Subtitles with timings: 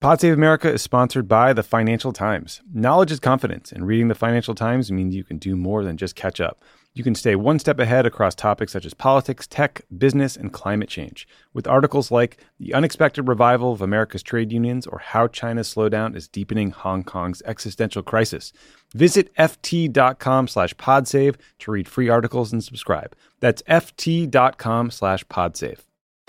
[0.00, 2.62] Pod Save America is sponsored by the Financial Times.
[2.72, 6.16] Knowledge is confidence, and reading the Financial Times means you can do more than just
[6.16, 6.64] catch up.
[6.94, 10.88] You can stay one step ahead across topics such as politics, tech, business, and climate
[10.88, 16.16] change, with articles like The Unexpected Revival of America's Trade Unions or How China's Slowdown
[16.16, 18.54] is Deepening Hong Kong's Existential Crisis.
[18.94, 23.14] Visit ft.com slash podsave to read free articles and subscribe.
[23.40, 25.80] That's ft.com slash podsave.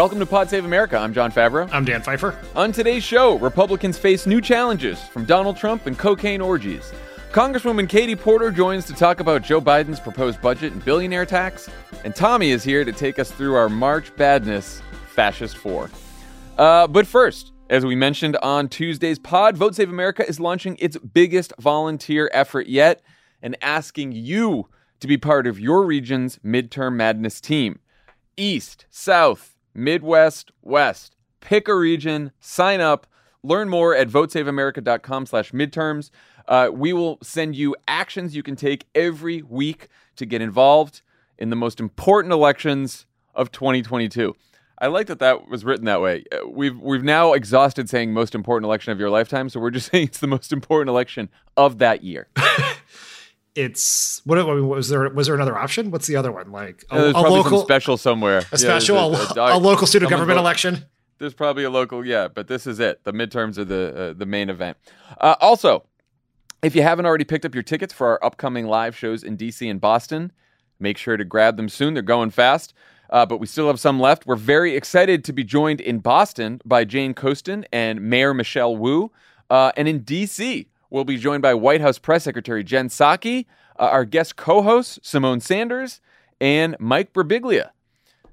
[0.00, 0.96] Welcome to Pod Save America.
[0.96, 1.68] I'm Jon Favreau.
[1.74, 2.34] I'm Dan Pfeiffer.
[2.56, 6.90] On today's show, Republicans face new challenges from Donald Trump and cocaine orgies.
[7.32, 11.68] Congresswoman Katie Porter joins to talk about Joe Biden's proposed budget and billionaire tax.
[12.02, 15.90] And Tommy is here to take us through our March Badness Fascist Four.
[16.56, 20.96] Uh, but first, as we mentioned on Tuesday's pod, Vote Save America is launching its
[20.96, 23.02] biggest volunteer effort yet
[23.42, 24.66] and asking you
[25.00, 27.80] to be part of your region's midterm madness team.
[28.38, 31.16] East, South, Midwest, West.
[31.40, 33.06] Pick a region, sign up,
[33.42, 36.10] learn more at votesaveamerica.com slash midterms.
[36.46, 41.02] Uh, we will send you actions you can take every week to get involved
[41.38, 44.34] in the most important elections of 2022.
[44.78, 46.24] I like that that was written that way.
[46.32, 49.90] Uh, We've we've now exhausted saying most important election of your lifetime, so we're just
[49.92, 52.28] saying it's the most important election of that year.
[53.54, 55.08] It's what, what was there?
[55.10, 55.90] Was there another option?
[55.90, 56.52] What's the other one?
[56.52, 58.38] Like a, There's a local, some special somewhere.
[58.38, 60.84] a Yeah, special, there's a, a local student government vote- election.
[61.18, 63.04] There's probably a local, yeah, but this is it.
[63.04, 64.78] The midterms are the uh, the main event.
[65.20, 65.84] Uh, also,
[66.62, 69.68] if you haven't already picked up your tickets for our upcoming live shows in DC
[69.70, 70.32] and Boston,
[70.78, 71.92] make sure to grab them soon.
[71.92, 72.72] They're going fast,
[73.10, 74.26] uh, but we still have some left.
[74.26, 79.10] We're very excited to be joined in Boston by Jane Coaston and Mayor Michelle Wu,
[79.50, 83.46] uh, and in DC we'll be joined by White House Press Secretary Jen Psaki,
[83.78, 86.00] uh, our guest co-host Symone Sanders,
[86.40, 87.70] and Mike Birbiglia.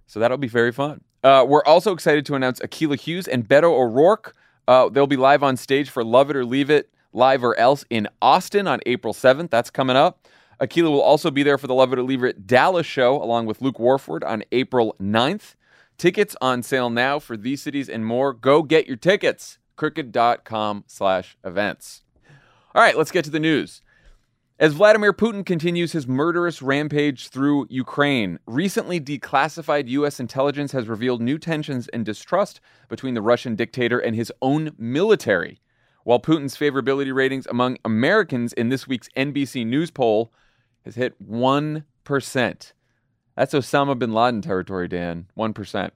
[0.06, 1.02] So that'll be very fun.
[1.24, 4.36] Uh, we're also excited to announce Akilah Hughes and Beto O'Rourke.
[4.68, 7.86] Uh, they'll be live on stage for Love It or Leave It, Live or Else
[7.90, 9.50] in Austin on April 7th.
[9.50, 10.28] That's coming up.
[10.62, 13.46] Akilah will also be there for the Love It or Leave It Dallas show along
[13.46, 15.56] with Luke Warford on April 9th.
[15.98, 18.34] Tickets on sale now for these cities and more.
[18.34, 19.58] Go get your tickets.
[19.76, 22.04] Crooked.com slash events.
[22.78, 23.82] All right, let's get to the news.
[24.60, 30.20] As Vladimir Putin continues his murderous rampage through Ukraine, recently declassified U.S.
[30.20, 35.60] intelligence has revealed new tensions and distrust between the Russian dictator and his own military.
[36.04, 40.32] While Putin's favorability ratings among Americans in this week's NBC News poll
[40.86, 41.84] has hit 1%.
[42.06, 45.26] That's Osama bin Laden territory, Dan.
[45.36, 45.90] 1%.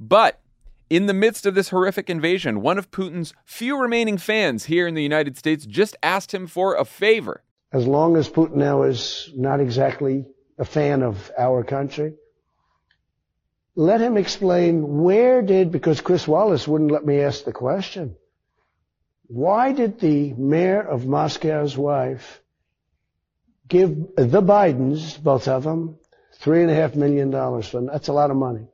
[0.00, 0.40] But
[0.88, 4.94] in the midst of this horrific invasion, one of Putin's few remaining fans here in
[4.94, 7.42] the United States just asked him for a favor.
[7.72, 10.24] as long as Putin now is not exactly
[10.58, 12.14] a fan of our country,
[13.74, 18.16] let him explain where did, because Chris Wallace wouldn't let me ask the question,
[19.26, 22.40] why did the mayor of Moscow's wife
[23.68, 25.98] give the Bidens, both of them,
[26.34, 28.68] three and a half million dollars for That's a lot of money.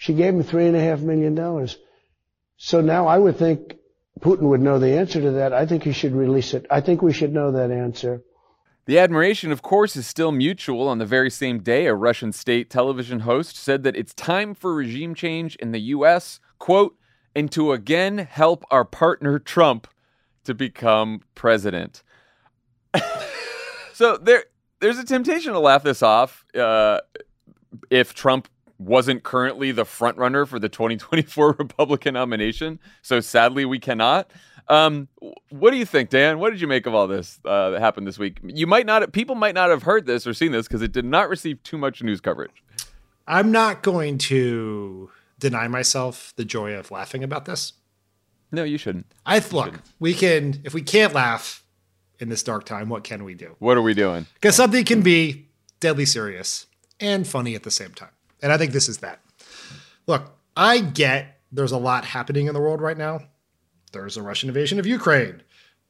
[0.00, 1.76] She gave him three and a half million dollars.
[2.56, 3.76] So now I would think
[4.20, 5.52] Putin would know the answer to that.
[5.52, 6.64] I think he should release it.
[6.70, 8.22] I think we should know that answer.
[8.86, 10.88] The admiration, of course, is still mutual.
[10.88, 14.74] On the very same day, a Russian state television host said that it's time for
[14.74, 16.96] regime change in the U.S., quote,
[17.36, 19.86] and to again help our partner Trump
[20.44, 22.02] to become president.
[23.92, 24.44] so there,
[24.80, 27.00] there's a temptation to laugh this off uh,
[27.90, 28.48] if Trump
[28.80, 32.80] wasn't currently the front runner for the 2024 Republican nomination.
[33.02, 34.30] So sadly, we cannot.
[34.68, 35.08] Um,
[35.50, 36.38] what do you think, Dan?
[36.38, 38.38] What did you make of all this uh, that happened this week?
[38.42, 41.04] You might not, people might not have heard this or seen this because it did
[41.04, 42.62] not receive too much news coverage.
[43.26, 47.74] I'm not going to deny myself the joy of laughing about this.
[48.52, 49.06] No, you shouldn't.
[49.26, 51.64] I look, we can if we can't laugh
[52.18, 53.54] in this dark time, what can we do?
[53.58, 54.26] What are we doing?
[54.34, 55.48] Because something can be
[55.78, 56.66] deadly serious
[56.98, 58.10] and funny at the same time.
[58.42, 59.20] And I think this is that.
[60.06, 63.20] Look, I get there's a lot happening in the world right now.
[63.92, 65.42] There's a Russian invasion of Ukraine.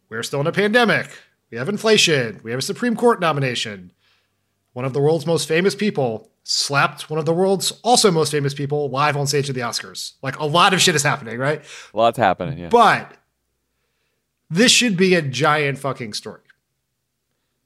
[0.09, 1.11] We're still in a pandemic.
[1.51, 2.41] We have inflation.
[2.43, 3.93] We have a Supreme Court nomination.
[4.73, 8.55] One of the world's most famous people slapped one of the world's also most famous
[8.55, 10.15] people live on stage at the Oscars.
[10.23, 11.63] Like a lot of shit is happening, right?
[11.93, 12.69] A Lots happening, yeah.
[12.69, 13.17] But
[14.49, 16.41] this should be a giant fucking story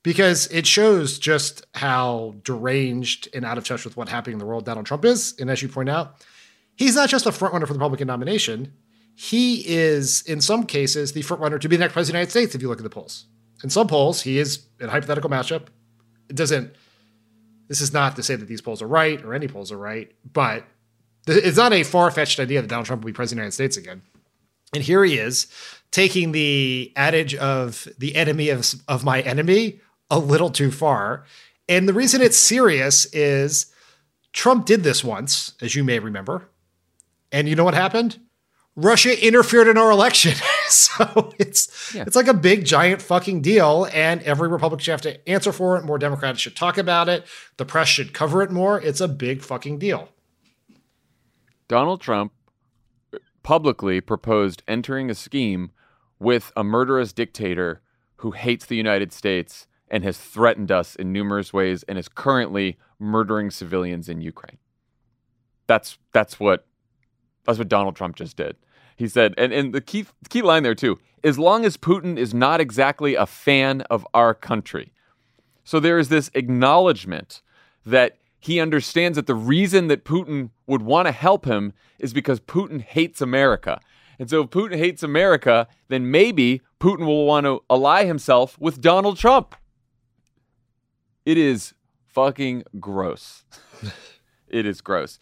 [0.05, 4.45] because it shows just how deranged and out of touch with what's happening in the
[4.45, 5.35] world Donald Trump is.
[5.41, 6.25] And as you point out,
[6.77, 8.73] he's not just a frontrunner for the Republican nomination.
[9.17, 12.31] He is, in some cases, the frontrunner to be the next president of the United
[12.31, 12.55] States.
[12.55, 13.25] If you look at the polls,
[13.65, 15.69] in some polls, he is in a hypothetical matchup.
[16.29, 16.75] It doesn't.
[17.69, 20.13] This is not to say that these polls are right or any polls are right,
[20.31, 20.65] but
[21.27, 23.73] it's not a far fetched idea that Donald Trump will be president of the United
[23.73, 24.03] States again.
[24.75, 25.47] And here he is
[25.93, 29.81] taking the adage of the enemy of, of my enemy
[30.11, 31.25] a little too far.
[31.69, 33.73] And the reason it's serious is
[34.33, 36.49] Trump did this once, as you may remember.
[37.33, 38.19] And you know what happened?
[38.77, 40.35] Russia interfered in our election.
[40.69, 42.03] so it's yeah.
[42.07, 45.77] it's like a big giant fucking deal and every Republican should have to answer for
[45.77, 45.85] it.
[45.85, 47.25] More Democrats should talk about it.
[47.57, 48.81] The press should cover it more.
[48.81, 50.09] It's a big fucking deal.
[51.69, 52.33] Donald Trump
[53.43, 55.71] publicly proposed entering a scheme
[56.19, 57.81] with a murderous dictator
[58.17, 62.77] who hates the United States and has threatened us in numerous ways and is currently
[62.99, 64.59] murdering civilians in Ukraine.
[65.69, 66.67] That's that's what
[67.45, 68.57] that's what Donald Trump just did.
[68.97, 72.35] He said, and, and the key key line there too, as long as Putin is
[72.35, 74.93] not exactly a fan of our country.
[75.63, 77.41] So there is this acknowledgement
[77.87, 82.41] that he understands that the reason that Putin would want to help him is because
[82.41, 83.81] Putin hates America.
[84.19, 88.81] And so if Putin hates America, then maybe Putin will want to ally himself with
[88.81, 89.55] Donald Trump.
[91.27, 91.75] It is
[92.07, 93.45] fucking gross.
[94.49, 95.19] it is gross.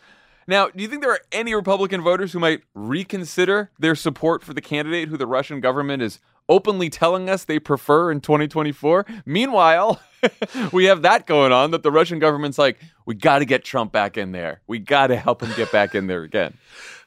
[0.47, 4.53] Now, do you think there are any Republican voters who might reconsider their support for
[4.53, 6.19] the candidate who the Russian government is
[6.49, 9.07] openly telling us they prefer in 2024?
[9.25, 10.01] Meanwhile,
[10.73, 13.93] we have that going on that the Russian government's like, we got to get Trump
[13.93, 14.61] back in there.
[14.67, 16.55] We got to help him get back in there again.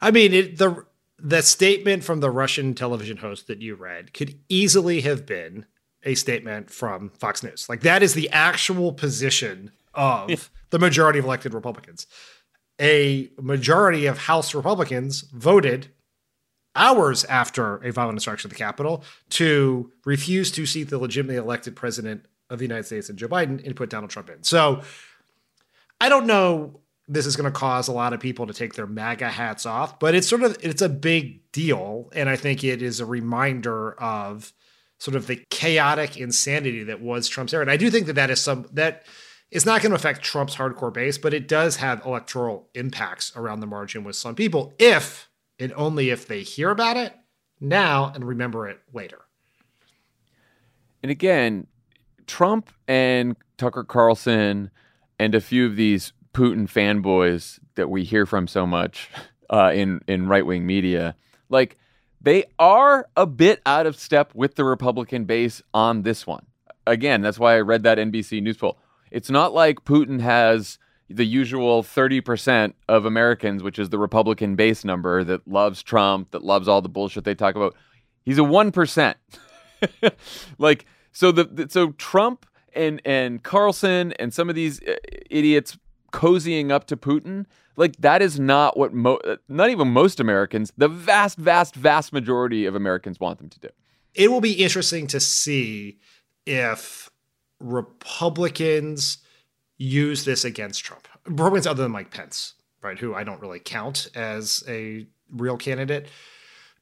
[0.01, 0.85] I mean, it, the
[1.17, 5.65] the statement from the Russian television host that you read could easily have been
[6.05, 7.67] a statement from Fox News.
[7.67, 12.07] Like that is the actual position of the majority of elected Republicans.
[12.79, 15.87] A majority of House Republicans voted
[16.75, 21.75] hours after a violent insurrection of the Capitol to refuse to seat the legitimately elected
[21.75, 24.43] president of the United States and Joe Biden and put Donald Trump in.
[24.43, 24.81] So
[25.99, 28.87] I don't know this is going to cause a lot of people to take their
[28.87, 32.81] MAGA hats off, but it's sort of it's a big deal and I think it
[32.81, 34.53] is a reminder of
[35.05, 37.61] sort of the chaotic insanity that was Trump's era.
[37.61, 39.03] And I do think that that is some that
[39.51, 43.59] is not going to affect Trump's hardcore base, but it does have electoral impacts around
[43.59, 45.29] the margin with some people if
[45.59, 47.13] and only if they hear about it
[47.61, 49.19] now and remember it later.
[51.03, 51.67] And again,
[52.25, 54.71] Trump and Tucker Carlson
[55.19, 59.11] and a few of these Putin fanboys that we hear from so much
[59.51, 61.15] uh, in in right wing media,
[61.49, 61.77] like
[62.25, 66.47] they are a bit out of step with the Republican base on this one.
[66.87, 68.79] Again, that's why I read that NBC News poll.
[69.11, 74.83] It's not like Putin has the usual 30% of Americans, which is the Republican base
[74.83, 77.75] number that loves Trump, that loves all the bullshit they talk about.
[78.23, 79.13] He's a 1%.
[80.57, 84.95] like so the so Trump and and Carlson and some of these uh,
[85.29, 85.77] idiots
[86.15, 87.45] cozying up to Putin,
[87.75, 89.19] like that is not what mo-
[89.49, 93.69] not even most Americans, the vast vast vast majority of Americans want them to do.
[94.13, 95.99] It will be interesting to see
[96.45, 97.09] if
[97.59, 99.17] Republicans
[99.77, 101.07] use this against Trump.
[101.25, 106.07] Republicans other than Mike Pence, right, who I don't really count as a real candidate.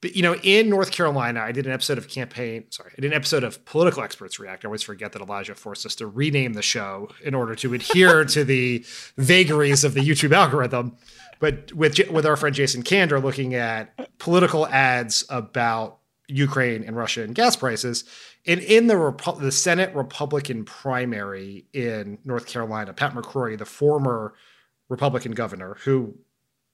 [0.03, 2.65] But you know, in North Carolina, I did an episode of campaign.
[2.71, 4.65] Sorry, I did an episode of Political Experts React.
[4.65, 8.25] I always forget that Elijah forced us to rename the show in order to adhere
[8.25, 8.85] to the
[9.17, 10.97] vagaries of the YouTube algorithm.
[11.39, 17.23] But with with our friend Jason Kander looking at political ads about Ukraine and Russia
[17.23, 18.03] and gas prices,
[18.45, 24.33] and in the Repu- the Senate Republican primary in North Carolina, Pat McCrory, the former
[24.89, 26.13] Republican governor, who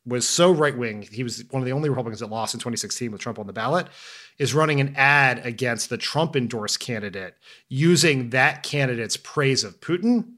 [0.06, 3.12] was so right wing, he was one of the only Republicans that lost in 2016
[3.12, 3.88] with Trump on the ballot,
[4.38, 7.36] is running an ad against the Trump endorsed candidate
[7.68, 10.34] using that candidate's praise of Putin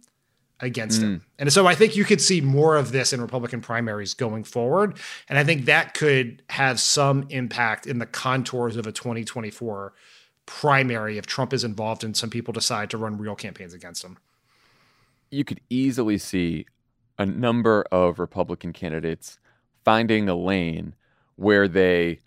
[0.59, 1.03] against mm.
[1.03, 1.25] him.
[1.39, 4.97] And so I think you could see more of this in Republican primaries going forward.
[5.29, 9.93] And I think that could have some impact in the contours of a 2024
[10.45, 14.17] primary if Trump is involved and some people decide to run real campaigns against him.
[15.29, 16.65] you could easily see
[17.17, 19.39] a number of Republican candidates
[19.83, 20.95] finding a lane
[21.35, 22.19] where they,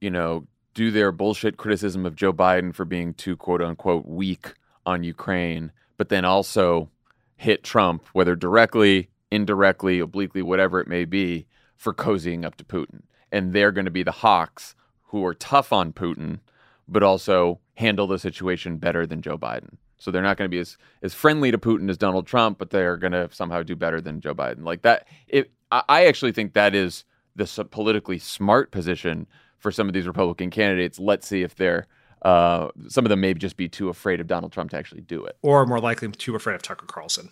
[0.00, 4.54] you know, do their bullshit criticism of Joe Biden for being too quote unquote weak
[4.86, 6.90] on Ukraine, but then also
[7.36, 11.46] hit Trump, whether directly, indirectly, obliquely, whatever it may be,
[11.76, 13.02] for cozying up to Putin.
[13.32, 14.74] And they're going to be the hawks
[15.04, 16.40] who are tough on Putin,
[16.86, 19.76] but also handle the situation better than Joe Biden.
[19.98, 22.70] So they're not going to be as, as friendly to Putin as Donald Trump, but
[22.70, 24.64] they're going to somehow do better than Joe Biden.
[24.64, 27.04] Like that, it, I actually think that is
[27.36, 29.26] the politically smart position
[29.58, 30.98] for some of these Republican candidates.
[30.98, 31.86] Let's see if they're
[32.22, 35.24] uh, some of them may just be too afraid of Donald Trump to actually do
[35.24, 37.30] it, or more likely too afraid of Tucker Carlson,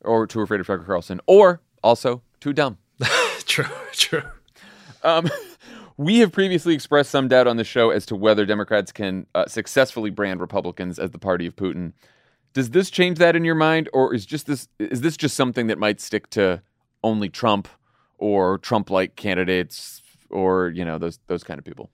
[0.00, 2.78] or too afraid of Tucker Carlson, or also too dumb.
[3.44, 4.22] true, true.
[5.02, 5.28] Um,
[5.96, 9.46] we have previously expressed some doubt on the show as to whether Democrats can uh,
[9.46, 11.92] successfully brand Republicans as the party of Putin.
[12.54, 15.66] Does this change that in your mind, or is just this is this just something
[15.66, 16.62] that might stick to
[17.02, 17.68] only Trump
[18.18, 21.90] or Trump-like candidates, or you know those those kind of people?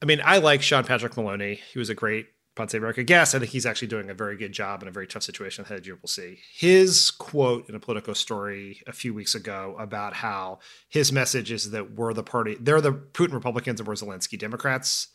[0.00, 1.60] I mean, I like Sean Patrick Maloney.
[1.72, 2.26] He was a great
[2.56, 3.34] Save America guest.
[3.34, 5.86] I think he's actually doing a very good job in a very tough situation ahead.
[5.86, 10.58] You will see his quote in a Politico story a few weeks ago about how
[10.88, 15.08] his message is that we're the party, they're the Putin Republicans and we're Zelensky Democrats.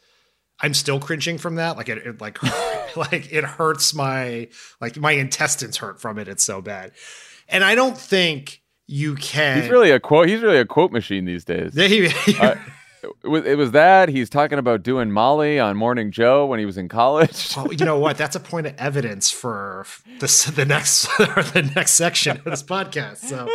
[0.59, 1.77] I'm still cringing from that.
[1.77, 2.41] Like it, it like
[2.97, 4.47] like it hurts my
[4.81, 6.27] like my intestines hurt from it.
[6.27, 6.93] It's so bad,
[7.47, 9.61] and I don't think you can.
[9.61, 10.27] He's really a quote.
[10.29, 11.75] He's really a quote machine these days.
[11.75, 12.07] Yeah, he,
[12.39, 12.55] uh,
[13.23, 16.87] it was, that he's talking about doing Molly on Morning Joe when he was in
[16.87, 17.53] college.
[17.57, 18.17] well, you know what?
[18.17, 19.85] That's a point of evidence for
[20.19, 23.17] this the next the next section of this podcast.
[23.17, 23.47] So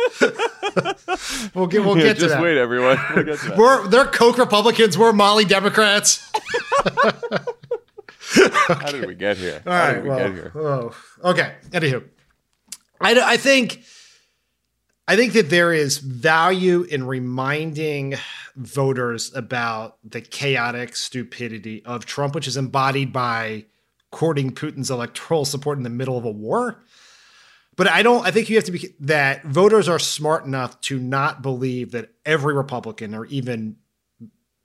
[1.55, 2.29] we'll get we'll yeah, get to that.
[2.29, 2.99] Just wait, everyone.
[3.15, 3.57] We'll that.
[3.57, 4.97] We're they're Coke Republicans.
[4.97, 6.31] We're Molly Democrats.
[8.67, 9.61] How did we get here?
[9.65, 10.51] All How did we well, get here?
[10.55, 11.55] Oh, okay.
[11.71, 12.03] Anywho,
[13.01, 13.83] I, I think
[15.07, 18.15] I think that there is value in reminding
[18.55, 23.65] voters about the chaotic stupidity of Trump, which is embodied by
[24.11, 26.83] courting Putin's electoral support in the middle of a war.
[27.75, 30.99] But I don't, I think you have to be that voters are smart enough to
[30.99, 33.77] not believe that every Republican or even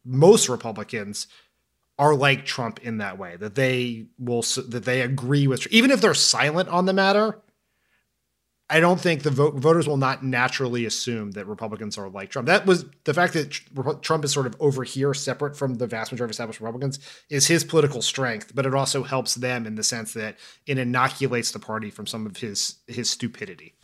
[0.04, 1.26] most Republicans
[1.98, 6.00] are like Trump in that way, that they will, that they agree with, even if
[6.00, 7.40] they're silent on the matter
[8.70, 12.46] I don't think the vote, voters will not naturally assume that Republicans are like Trump.
[12.46, 16.12] That was the fact that Trump is sort of over here, separate from the vast
[16.12, 16.98] majority of established Republicans,
[17.30, 18.54] is his political strength.
[18.54, 22.26] But it also helps them in the sense that it inoculates the party from some
[22.26, 23.74] of his his stupidity.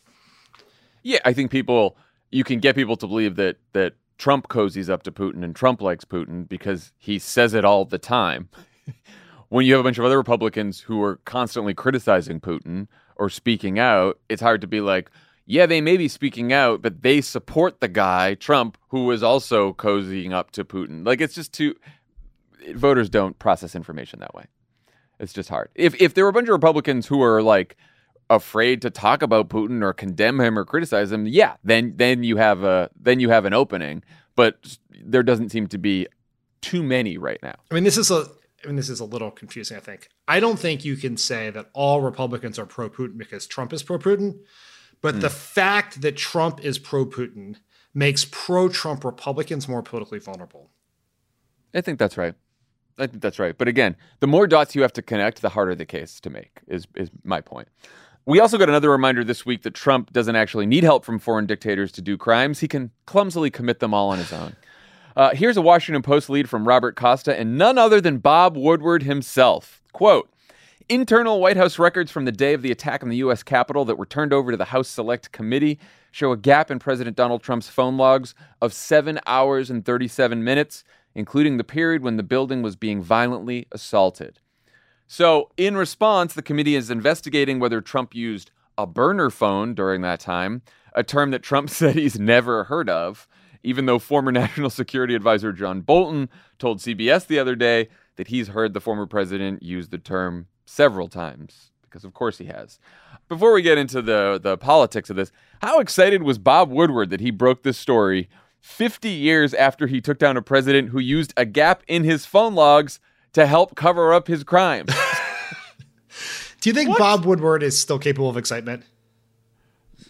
[1.02, 1.96] Yeah, I think people
[2.30, 5.80] you can get people to believe that that Trump cozies up to Putin and Trump
[5.80, 8.50] likes Putin because he says it all the time.
[9.48, 13.78] when you have a bunch of other Republicans who are constantly criticizing Putin or speaking
[13.78, 15.10] out, it's hard to be like,
[15.46, 19.74] yeah, they may be speaking out, but they support the guy, Trump, who is also
[19.74, 21.06] cozying up to Putin.
[21.06, 21.74] Like, it's just too.
[22.74, 24.46] Voters don't process information that way.
[25.20, 25.68] It's just hard.
[25.74, 27.76] If, if there were a bunch of Republicans who are like
[28.30, 32.38] afraid to talk about Putin or condemn him or criticize him, yeah, then then you
[32.38, 34.02] have a then you have an opening.
[34.34, 36.08] But there doesn't seem to be
[36.62, 37.54] too many right now.
[37.70, 38.26] I mean, this is a
[38.64, 40.08] I mean, this is a little confusing, I think.
[40.26, 43.82] I don't think you can say that all Republicans are pro Putin because Trump is
[43.82, 44.40] pro Putin,
[45.00, 45.20] but mm.
[45.20, 47.56] the fact that Trump is pro Putin
[47.92, 50.70] makes pro Trump Republicans more politically vulnerable.
[51.74, 52.34] I think that's right.
[52.98, 53.56] I think that's right.
[53.56, 56.60] But again, the more dots you have to connect, the harder the case to make,
[56.66, 57.68] is, is my point.
[58.26, 61.46] We also got another reminder this week that Trump doesn't actually need help from foreign
[61.46, 62.60] dictators to do crimes.
[62.60, 64.56] He can clumsily commit them all on his own.
[65.16, 69.04] Uh, here's a Washington Post lead from Robert Costa and none other than Bob Woodward
[69.04, 69.80] himself.
[69.92, 70.28] Quote,
[70.88, 73.42] Internal White House records from the day of the attack on the U.S.
[73.42, 75.78] Capitol that were turned over to the House Select Committee
[76.10, 80.84] show a gap in President Donald Trump's phone logs of 7 hours and 37 minutes,
[81.14, 84.40] including the period when the building was being violently assaulted.
[85.06, 90.20] So, in response, the committee is investigating whether Trump used a burner phone during that
[90.20, 93.28] time, a term that Trump said he's never heard of
[93.64, 96.28] even though former National Security Advisor John Bolton
[96.58, 101.08] told CBS the other day that he's heard the former president use the term several
[101.08, 102.78] times, because of course he has.
[103.28, 107.20] Before we get into the, the politics of this, how excited was Bob Woodward that
[107.20, 108.28] he broke this story
[108.60, 112.54] 50 years after he took down a president who used a gap in his phone
[112.54, 113.00] logs
[113.32, 114.90] to help cover up his crimes?
[116.60, 116.98] Do you think what?
[116.98, 118.84] Bob Woodward is still capable of excitement?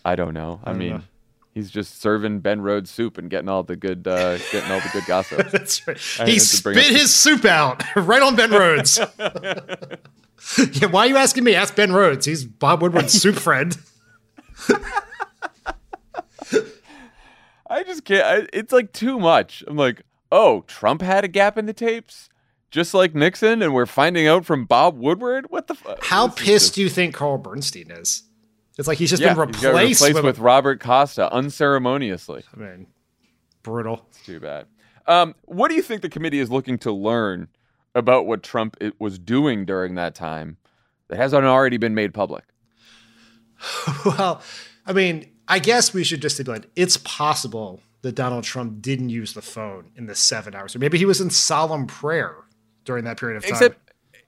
[0.05, 0.61] I don't know.
[0.63, 1.03] I, I don't mean, know.
[1.55, 4.91] He's just serving Ben Rhodes soup and getting all the good, uh, getting all the
[4.93, 5.49] good gossip.
[5.53, 5.97] That's right.
[6.29, 8.99] he spit his soup out right on Ben Rhodes.
[9.19, 11.55] yeah, why are you asking me?
[11.55, 12.27] Ask Ben Rhodes.
[12.27, 13.79] He's Bob Woodward's soup friend.
[17.71, 18.25] I just can't.
[18.25, 19.63] I, it's like too much.
[19.69, 22.29] I'm like, oh, Trump had a gap in the tapes,
[22.73, 25.47] just like Nixon, and we're finding out from Bob Woodward.
[25.51, 25.77] What the?
[25.77, 26.03] fuck?
[26.03, 28.25] How pissed do you think Carl Bernstein is?
[28.79, 32.43] It's like he's just yeah, been replaced, replaced with, with Robert Costa unceremoniously.
[32.53, 32.87] I mean,
[33.63, 34.07] brutal.
[34.11, 34.67] It's too bad.
[35.07, 37.49] Um, what do you think the committee is looking to learn
[37.95, 40.57] about what Trump it was doing during that time
[41.09, 42.45] that hasn't already been made public?
[44.05, 44.43] well,
[44.87, 49.35] I mean, I guess we should just stipulate it's possible that Donald Trump didn't use
[49.35, 52.37] the phone in the seven hours, or maybe he was in solemn prayer
[52.85, 53.53] during that period of time.
[53.53, 53.84] Except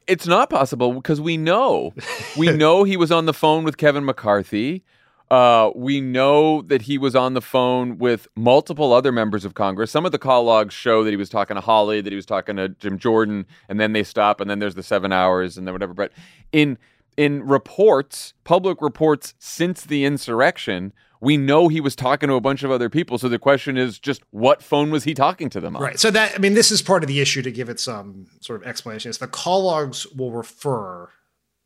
[0.06, 1.92] it's not possible because we know
[2.36, 4.84] we know he was on the phone with Kevin McCarthy.
[5.28, 9.90] Uh, we know that he was on the phone with multiple other members of Congress.
[9.90, 12.26] Some of the call logs show that he was talking to Hawley, that he was
[12.26, 15.66] talking to Jim Jordan, and then they stop, and then there's the seven hours, and
[15.66, 15.94] then whatever.
[15.94, 16.12] But
[16.52, 16.78] in
[17.16, 22.62] in reports, public reports since the insurrection, we know he was talking to a bunch
[22.62, 23.18] of other people.
[23.18, 25.82] So the question is just what phone was he talking to them on?
[25.82, 25.98] Right.
[25.98, 28.60] So that I mean, this is part of the issue to give it some sort
[28.60, 29.10] of explanation.
[29.10, 31.10] Is the call logs will refer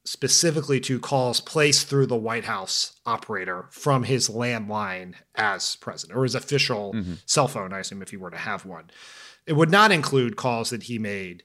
[0.05, 6.23] specifically to calls placed through the White House operator from his landline as president or
[6.23, 7.15] his official Mm-hmm.
[7.27, 8.91] cell phone, I assume if he were to have one.
[9.47, 11.45] It would not include calls that he made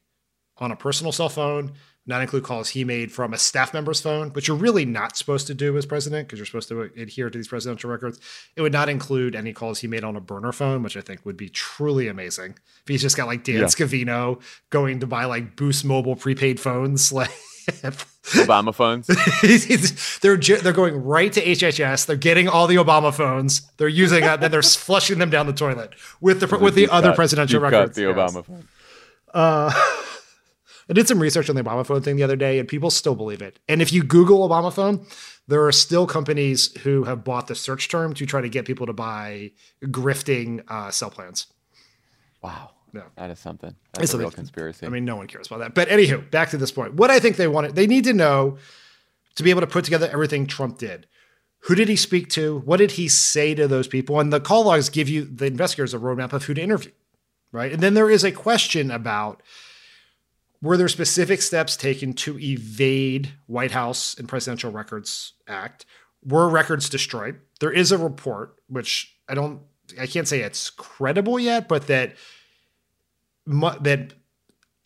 [0.58, 1.74] on a personal cell phone,
[2.08, 5.48] not include calls he made from a staff member's phone, which you're really not supposed
[5.48, 8.20] to do as president because you're supposed to adhere to these presidential records.
[8.56, 11.26] It would not include any calls he made on a burner phone, which I think
[11.26, 12.52] would be truly amazing.
[12.82, 13.64] If he's just got like Dan Yeah.
[13.66, 17.32] Scavino going to buy like Boost Mobile prepaid phones, like
[17.68, 19.08] Obama phones.
[20.22, 22.06] They're they're going right to HHS.
[22.06, 23.62] They're getting all the Obama phones.
[23.78, 27.10] They're using that, then they're flushing them down the toilet with the with the other
[27.10, 27.96] cut- presidential deep cut records.
[27.96, 28.16] The Yes.
[28.16, 28.68] Obama phone.
[29.34, 29.72] Uh,
[30.90, 33.16] I did some research on the Obama phone thing the other day, and people still
[33.16, 33.60] believe it.
[33.68, 35.06] And if you Google Obama phone,
[35.48, 38.86] there are still companies who have bought the search term to try to get people
[38.86, 39.52] to buy
[39.84, 41.48] grifting uh, cell plans.
[42.42, 42.72] Wow.
[43.18, 43.72] That is something.
[43.72, 44.86] It's That's a something- real conspiracy.
[44.86, 45.74] I mean, no one cares about that.
[45.76, 46.94] But anywho, back to this point.
[46.94, 48.58] What I think they wanted, they need to know
[49.36, 51.06] to be able to put together everything Trump did.
[51.64, 52.60] Who did he speak to?
[52.60, 54.18] What did he say to those people?
[54.22, 56.92] And the call logs give you the investigators a roadmap of who to interview,
[57.52, 57.74] right?
[57.74, 59.44] And then there is a question about
[60.66, 65.86] were there specific steps taken to evade White House and Presidential Records Act?
[66.26, 67.40] Were records destroyed?
[67.60, 69.62] There is a report, which I don't,
[70.00, 72.16] I can't say it's credible yet, but that
[73.46, 74.14] that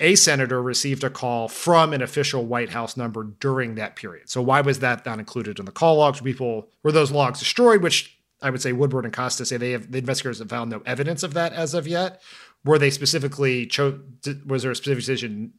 [0.01, 4.29] a senator received a call from an official White House number during that period.
[4.29, 6.19] So why was that not included in the call logs?
[6.19, 9.93] People were those logs destroyed, which I would say Woodward and Costa say they have
[9.93, 12.21] the investigators have found no evidence of that as of yet.
[12.65, 13.97] Were they specifically chose?
[14.45, 15.53] Was there a specific decision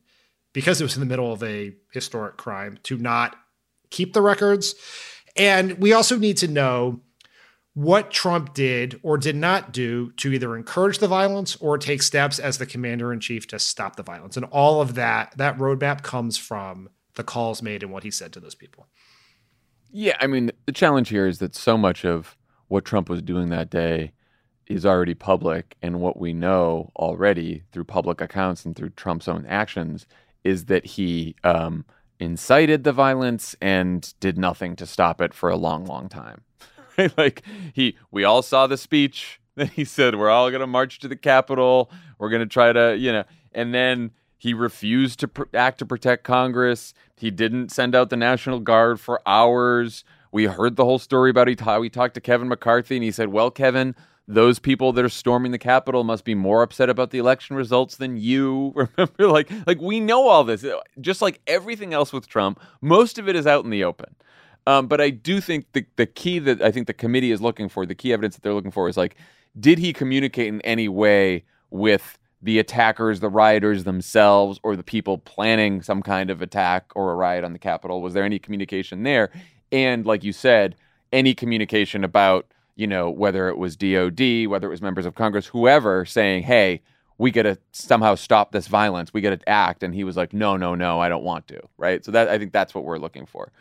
[0.53, 3.37] because it was in the middle of a historic crime to not
[3.91, 4.75] keep the records?
[5.37, 7.01] And we also need to know
[7.75, 12.39] what Trump did or did not do to either encourage the violence or take steps
[12.39, 14.37] as the commander in chief to stop the violence.
[14.37, 18.33] And all of that, that roadmap comes from the calls made and what he said
[18.33, 18.89] to those people.
[19.93, 22.37] Yeah, I mean, the challenge here is that so much of
[22.69, 24.13] what Trump was doing that day
[24.67, 29.45] is already public, and what we know already through public accounts and through Trump's own
[29.47, 30.07] actions
[30.45, 31.85] is that he um,
[32.19, 36.43] incited the violence and did nothing to stop it for a long, long time.
[37.17, 40.99] Like he, we all saw the speech that he said, "We're all going to march
[40.99, 41.91] to the Capitol.
[42.19, 45.87] We're going to try to, you know," and then he refused to pr- act to
[45.87, 46.93] protect Congress.
[47.17, 50.05] He didn't send out the National Guard for hours.
[50.31, 53.13] We heard the whole story about he- how he talked to Kevin McCarthy, and he
[53.13, 53.95] said, "Well, Kevin."
[54.33, 57.97] Those people that are storming the Capitol must be more upset about the election results
[57.97, 58.73] than you.
[58.97, 60.65] Remember, like, like we know all this.
[61.01, 64.15] Just like everything else with Trump, most of it is out in the open.
[64.69, 67.69] Um, but I do think the the key that I think the committee is looking
[67.69, 69.17] for, the key evidence that they're looking for, is like,
[69.59, 75.19] did he communicate in any way with the attackers, the rioters themselves, or the people
[75.19, 78.01] planning some kind of attack or a riot on the Capitol?
[78.01, 79.31] Was there any communication there?
[79.73, 80.77] And like you said,
[81.13, 82.47] any communication about
[82.81, 86.81] you know whether it was DOD, whether it was members of Congress, whoever saying, "Hey,
[87.19, 89.13] we got to somehow stop this violence.
[89.13, 91.61] We got to act." And he was like, "No, no, no, I don't want to."
[91.77, 92.03] Right.
[92.03, 93.53] So that I think that's what we're looking for.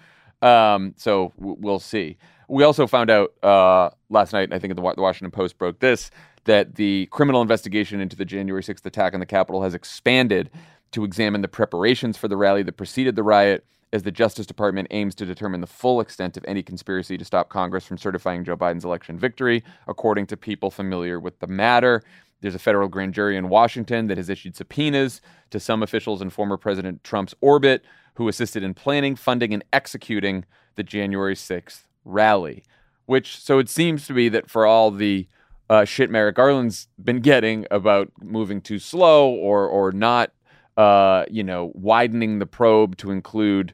[0.41, 2.17] Um, so w- we'll see.
[2.47, 6.11] We also found out uh, last night, I think the, the Washington Post broke this,
[6.45, 10.49] that the criminal investigation into the January 6th attack on the Capitol has expanded
[10.91, 14.87] to examine the preparations for the rally that preceded the riot as the Justice Department
[14.91, 18.55] aims to determine the full extent of any conspiracy to stop Congress from certifying Joe
[18.55, 22.03] Biden's election victory, according to people familiar with the matter.
[22.41, 26.29] There's a federal grand jury in Washington that has issued subpoenas to some officials in
[26.29, 27.83] former President Trump's orbit
[28.15, 32.63] who assisted in planning, funding, and executing the January 6th rally.
[33.05, 35.27] which so it seems to be that for all the
[35.69, 40.31] uh, shit Merrick Garland's been getting about moving too slow or or not,
[40.77, 43.73] uh, you know, widening the probe to include,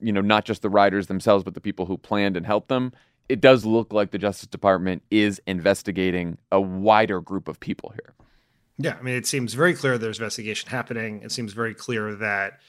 [0.00, 2.92] you know, not just the riders themselves, but the people who planned and helped them.
[3.28, 8.14] It does look like the Justice Department is investigating a wider group of people here.
[8.78, 11.22] Yeah, I mean, it seems very clear there's investigation happening.
[11.22, 12.60] It seems very clear that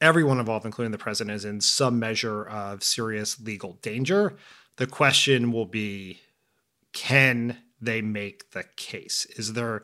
[0.00, 4.36] everyone involved, including the president, is in some measure of serious legal danger.
[4.76, 6.20] The question will be
[6.92, 9.26] can they make the case?
[9.36, 9.82] Is there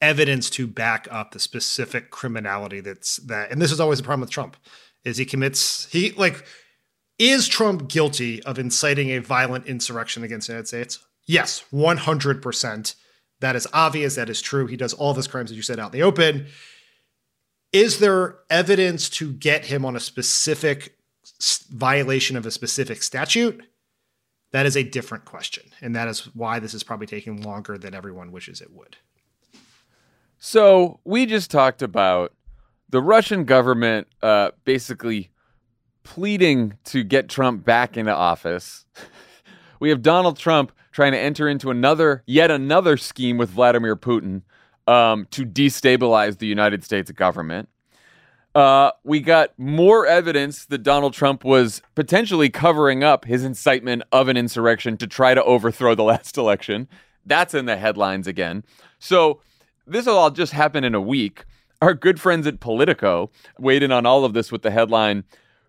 [0.00, 3.50] evidence to back up the specific criminality that's that?
[3.50, 4.56] And this is always the problem with Trump
[5.04, 6.44] is he commits he like
[7.18, 10.98] is Trump guilty of inciting a violent insurrection against the United States?
[11.26, 12.94] Yes, 100%.
[13.40, 14.16] That is obvious.
[14.16, 14.66] That is true.
[14.66, 16.46] He does all of his crimes, as you said, out in the open.
[17.72, 20.96] Is there evidence to get him on a specific
[21.70, 23.62] violation of a specific statute?
[24.52, 25.70] That is a different question.
[25.80, 28.96] And that is why this is probably taking longer than everyone wishes it would.
[30.38, 32.32] So we just talked about
[32.88, 35.30] the Russian government uh, basically
[36.02, 38.86] pleading to get Trump back into office.
[39.80, 44.42] we have Donald Trump trying to enter into another, yet another scheme with Vladimir Putin
[44.86, 47.68] um, to destabilize the United States government.
[48.54, 54.28] Uh, we got more evidence that Donald Trump was potentially covering up his incitement of
[54.28, 56.88] an insurrection to try to overthrow the last election.
[57.26, 58.64] That's in the headlines again.
[58.98, 59.40] So
[59.86, 61.44] this will all just happen in a week.
[61.80, 65.24] Our good friends at Politico weighed in on all of this with the headline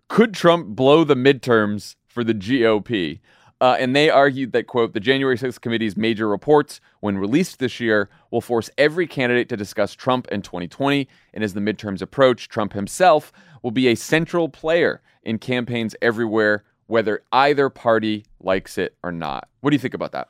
[0.08, 3.20] Could Trump blow the midterms for the GOP?
[3.60, 7.80] Uh, and they argued that, quote, the January 6th committee's major reports, when released this
[7.80, 11.08] year, will force every candidate to discuss Trump in 2020.
[11.34, 16.62] And as the midterms approach, Trump himself will be a central player in campaigns everywhere,
[16.86, 19.48] whether either party likes it or not.
[19.60, 20.28] What do you think about that?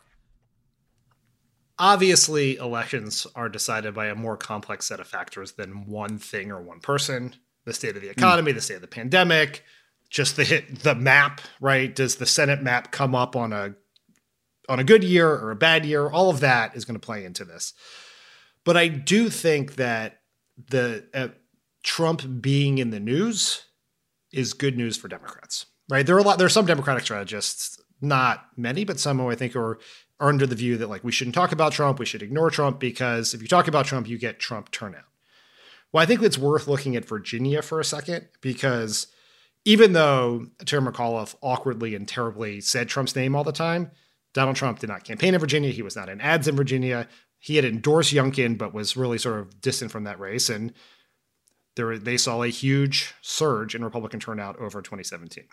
[1.79, 6.61] Obviously, elections are decided by a more complex set of factors than one thing or
[6.61, 7.35] one person
[7.69, 8.55] the state of the economy, mm.
[8.55, 9.63] the state of the pandemic,
[10.09, 11.95] just the hit the map, right?
[11.95, 13.75] Does the Senate map come up on a
[14.69, 16.09] on a good year or a bad year?
[16.09, 17.75] All of that is going to play into this.
[18.65, 20.21] But I do think that
[20.71, 21.29] the uh,
[21.83, 23.65] Trump being in the news
[24.33, 26.05] is good news for Democrats, right?
[26.05, 26.39] There are a lot.
[26.39, 29.79] There are some Democratic strategists, not many, but some who I think are,
[30.21, 32.81] are under the view that like we shouldn't talk about Trump, we should ignore Trump
[32.81, 35.05] because if you talk about Trump, you get Trump turnout.
[35.93, 39.07] Well, I think it's worth looking at Virginia for a second because
[39.65, 43.91] even though Terry McAuliffe awkwardly and terribly said Trump's name all the time,
[44.35, 45.71] Donald Trump did not campaign in Virginia.
[45.71, 47.09] He was not in ads in Virginia.
[47.39, 50.49] He had endorsed Youngkin, but was really sort of distant from that race.
[50.49, 50.73] And
[51.77, 55.45] there, they saw a huge surge in Republican turnout over 2017.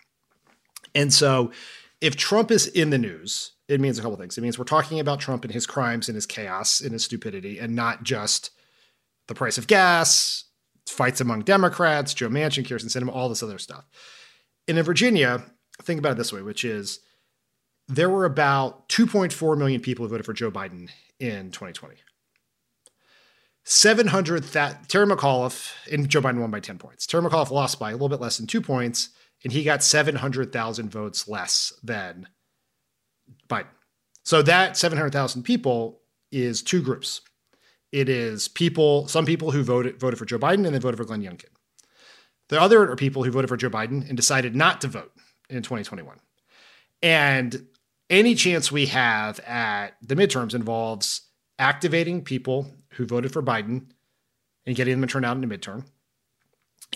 [0.94, 1.52] And so,
[2.00, 4.36] if Trump is in the news, it means a couple things.
[4.36, 7.58] It means we're talking about Trump and his crimes and his chaos and his stupidity,
[7.58, 8.50] and not just
[9.28, 10.44] the price of gas,
[10.86, 13.84] fights among Democrats, Joe Manchin, Kyrsten Sinema, all this other stuff.
[14.68, 15.44] And in Virginia,
[15.82, 17.00] think about it this way, which is
[17.88, 21.96] there were about 2.4 million people who voted for Joe Biden in 2020.
[23.64, 27.06] 700 that Terry McAuliffe and Joe Biden won by 10 points.
[27.06, 29.08] Terry McAuliffe lost by a little bit less than two points,
[29.46, 32.26] and he got 700,000 votes less than
[33.48, 33.68] Biden.
[34.24, 36.00] So that 700,000 people
[36.32, 37.20] is two groups.
[37.92, 41.04] It is people, some people who voted voted for Joe Biden and then voted for
[41.04, 41.44] Glenn Youngkin.
[42.48, 45.12] The other are people who voted for Joe Biden and decided not to vote
[45.48, 46.18] in 2021.
[47.00, 47.68] And
[48.10, 51.20] any chance we have at the midterms involves
[51.60, 53.90] activating people who voted for Biden
[54.66, 55.84] and getting them to turn out in the midterm,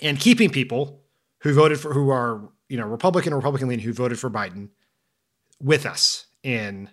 [0.01, 1.00] and keeping people
[1.41, 4.69] who voted for who are you know Republican or Republican leaning who voted for Biden
[5.59, 6.89] with us in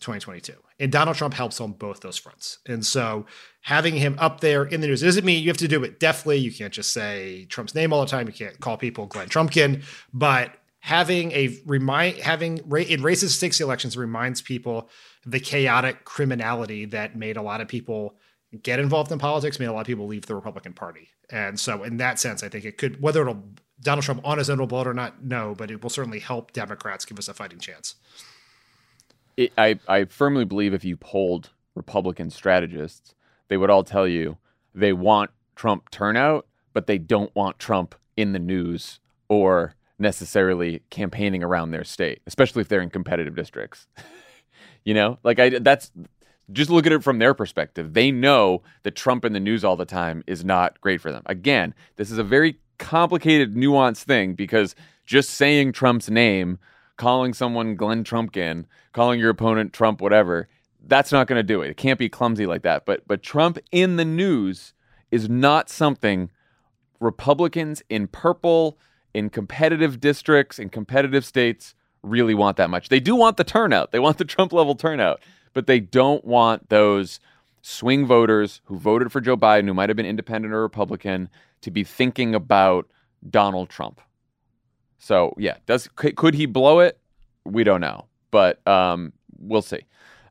[0.00, 0.52] 2022.
[0.78, 2.58] And Donald Trump helps on both those fronts.
[2.66, 3.26] And so
[3.60, 6.36] having him up there in the news doesn't mean you have to do it deftly.
[6.36, 8.26] You can't just say Trump's name all the time.
[8.26, 13.96] You can't call people Glenn Trumpkin, but having a remind having it racist stakes elections
[13.96, 14.90] reminds people
[15.24, 18.16] the chaotic criminality that made a lot of people
[18.62, 21.08] get involved in politics, made a lot of people leave the Republican Party.
[21.30, 23.42] And so in that sense, I think it could whether it'll
[23.80, 26.52] Donald Trump on his own will it or not, no, but it will certainly help
[26.52, 27.96] Democrats give us a fighting chance
[29.36, 33.14] it, I, I firmly believe if you polled Republican strategists,
[33.48, 34.38] they would all tell you
[34.74, 41.42] they want Trump turnout, but they don't want Trump in the news or necessarily campaigning
[41.42, 43.86] around their state, especially if they're in competitive districts.
[44.84, 45.90] you know, like I that's
[46.52, 47.94] just look at it from their perspective.
[47.94, 51.22] They know that Trump in the news all the time is not great for them.
[51.26, 56.58] Again, this is a very complicated, nuanced thing because just saying Trump's name
[56.96, 60.48] calling someone Glenn Trumpkin, calling your opponent Trump, whatever.
[60.86, 61.70] That's not going to do it.
[61.70, 62.84] It can't be clumsy like that.
[62.84, 64.74] But but Trump in the news
[65.10, 66.30] is not something
[67.00, 68.78] Republicans in purple,
[69.12, 72.88] in competitive districts, in competitive states really want that much.
[72.88, 73.92] They do want the turnout.
[73.92, 75.20] They want the Trump level turnout,
[75.52, 77.20] but they don't want those
[77.62, 81.30] swing voters who voted for Joe Biden, who might have been independent or Republican,
[81.64, 82.88] to be thinking about
[83.28, 84.00] Donald Trump.
[84.98, 86.98] So yeah, does could he blow it?
[87.44, 89.80] We don't know, but um, we'll see.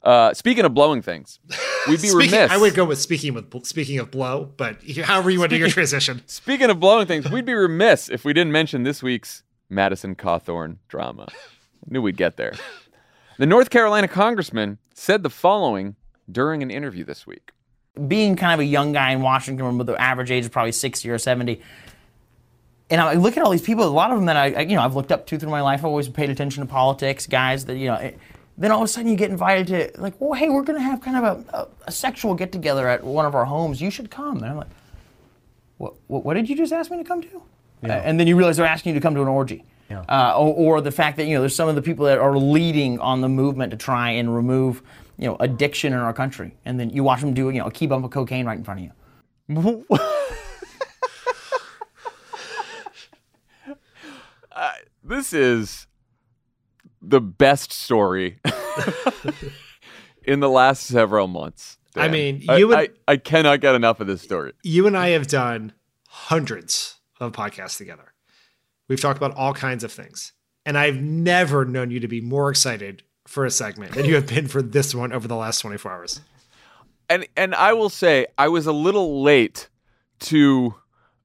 [0.02, 1.40] Uh, speaking of blowing things,
[1.88, 2.52] we'd be Speaking- remiss.
[2.52, 5.60] I would go with speaking with speaking of blow, but however you want to do
[5.60, 6.22] your transition.
[6.28, 10.78] Speaking of blowing things, we'd be remiss if we didn't mention this week's Madison Cawthorn
[10.88, 11.28] drama.
[11.88, 12.54] Knew we'd get there.
[13.38, 15.96] The North Carolina congressman said the following
[16.32, 17.52] during an interview this week.
[18.08, 21.10] Being kind of a young guy in Washington, with the average age is probably 60
[21.10, 21.62] or 70.
[22.90, 24.82] And I look at all these people, a lot of them that I, you know,
[24.82, 25.80] I've looked up to through my life.
[25.82, 28.20] I've always paid attention to politics, guys that, you know, it-
[28.56, 30.84] then all of a sudden you get invited to, like, well, hey, we're going to
[30.84, 33.82] have kind of a, a, a sexual get together at one of our homes.
[33.82, 34.38] You should come.
[34.38, 34.68] And I'm like,
[35.80, 37.42] what, what, what did you just ask me to come to?
[37.84, 39.64] Uh, and then you realize they're asking you to come to an orgy.
[40.08, 42.38] Uh, or, or the fact that, you know, there's some of the people that are
[42.38, 44.84] leading on the movement to try and remove,
[45.24, 46.54] you know, addiction in our country.
[46.66, 48.64] And then you watch them do, you know, a key bump of cocaine right in
[48.66, 49.86] front of you.
[55.04, 55.88] This is
[57.02, 58.40] the best story
[60.24, 61.78] in the last several months.
[61.96, 62.12] I Dan.
[62.12, 64.54] mean, I, you would- I, I cannot get enough of this story.
[64.64, 65.74] You and I have done
[66.08, 68.14] hundreds of podcasts together.
[68.88, 70.32] We've talked about all kinds of things.
[70.66, 73.04] And I've never known you to be more excited
[73.34, 76.22] for a segment than you have been for this one over the last 24 hours.
[77.10, 79.70] and and I will say I was a little late
[80.22, 80.76] to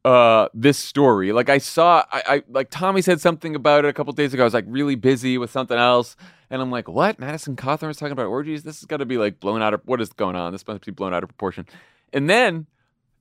[0.07, 1.33] uh this story.
[1.33, 4.43] Like I saw I, I like Tommy said something about it a couple days ago.
[4.43, 6.17] I was like really busy with something else.
[6.51, 7.19] And I'm like, what?
[7.19, 8.63] Madison Cawthorn was talking about orgies?
[8.63, 10.51] This has got to be like blown out of what is going on?
[10.53, 11.67] This must be blown out of proportion.
[12.15, 12.67] And then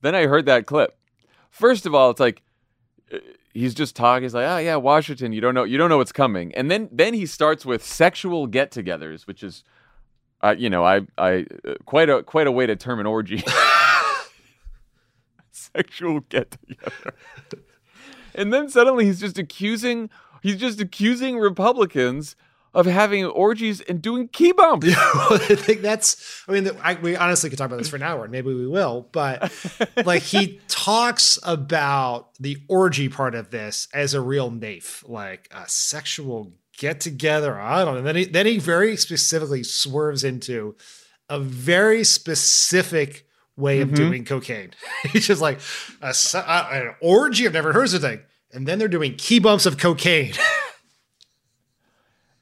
[0.00, 0.96] then I heard that clip.
[1.50, 2.42] First of all, it's like
[3.58, 4.22] he's just talking.
[4.22, 5.32] He's like, "Oh yeah, Washington.
[5.32, 5.64] You don't know.
[5.64, 9.64] You don't know what's coming." And then then he starts with sexual get-togethers, which is,
[10.42, 13.42] uh, you know, I I uh, quite a quite a way to term an orgy.
[15.50, 17.14] sexual get-together.
[18.34, 20.08] and then suddenly he's just accusing
[20.42, 22.36] he's just accusing Republicans
[22.78, 24.86] of having orgies and doing key bumps.
[24.86, 24.94] yeah.
[24.96, 28.22] I think that's, I mean, I, we honestly could talk about this for an hour
[28.22, 29.52] and maybe we will, but
[30.06, 35.68] like he talks about the orgy part of this as a real naif, like a
[35.68, 37.60] sexual get together.
[37.60, 37.98] I don't know.
[37.98, 40.76] And then he, then he very specifically swerves into
[41.28, 43.96] a very specific way of mm-hmm.
[43.96, 44.70] doing cocaine.
[45.12, 45.58] He's just like
[46.00, 47.44] a, an orgy.
[47.44, 48.20] I've never heard of such a thing.
[48.52, 50.34] And then they're doing key bumps of cocaine.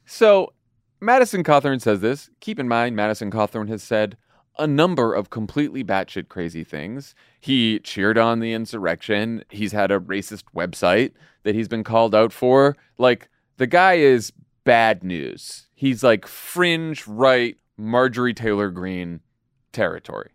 [0.07, 0.53] So
[1.01, 2.29] Madison Cawthorn says this.
[2.39, 4.17] Keep in mind, Madison Cawthorn has said
[4.57, 7.13] a number of completely batshit crazy things.
[7.39, 9.43] He cheered on the insurrection.
[9.49, 11.11] He's had a racist website
[11.43, 12.75] that he's been called out for.
[12.97, 14.31] Like, the guy is
[14.63, 15.67] bad news.
[15.75, 19.19] He's like fringe right Marjorie Taylor Greene
[19.73, 20.31] territory.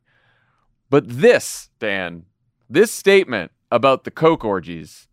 [0.90, 2.26] But this, Dan,
[2.68, 5.08] this statement about the Coke orgies,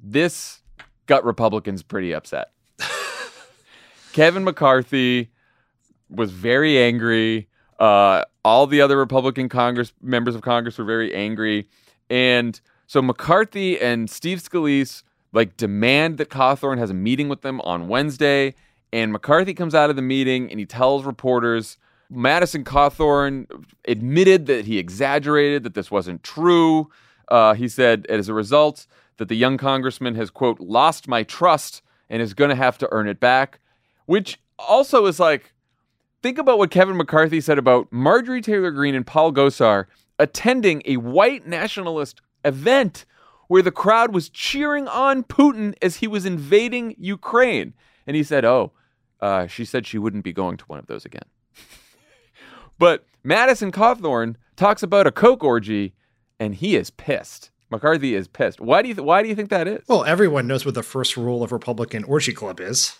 [0.00, 0.62] this
[1.06, 2.51] got Republicans pretty upset.
[4.12, 5.30] Kevin McCarthy
[6.08, 7.48] was very angry.
[7.78, 11.68] Uh, all the other Republican Congress members of Congress were very angry,
[12.10, 17.60] and so McCarthy and Steve Scalise like demand that Cawthorn has a meeting with them
[17.62, 18.54] on Wednesday.
[18.92, 21.78] And McCarthy comes out of the meeting and he tells reporters
[22.10, 23.46] Madison Cawthorn
[23.88, 26.90] admitted that he exaggerated, that this wasn't true.
[27.28, 31.80] Uh, he said, as a result, that the young congressman has, quote, lost my trust
[32.10, 33.60] and is going to have to earn it back,
[34.06, 35.52] which also is like,
[36.22, 39.86] think about what Kevin McCarthy said about Marjorie Taylor Greene and Paul Gosar
[40.18, 43.04] attending a white nationalist event
[43.48, 47.74] where the crowd was cheering on Putin as he was invading Ukraine.
[48.06, 48.72] And he said, Oh,
[49.20, 51.24] uh, she said she wouldn't be going to one of those again.
[52.78, 55.94] but Madison Cawthorn talks about a Coke orgy
[56.40, 57.50] and he is pissed.
[57.70, 58.60] McCarthy is pissed.
[58.60, 59.82] Why do you th- why do you think that is?
[59.88, 62.98] Well, everyone knows what the first rule of Republican orgy club is.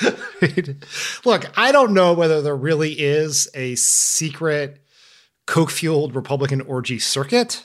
[1.24, 4.78] Look, I don't know whether there really is a secret
[5.46, 7.64] coke fueled Republican orgy circuit,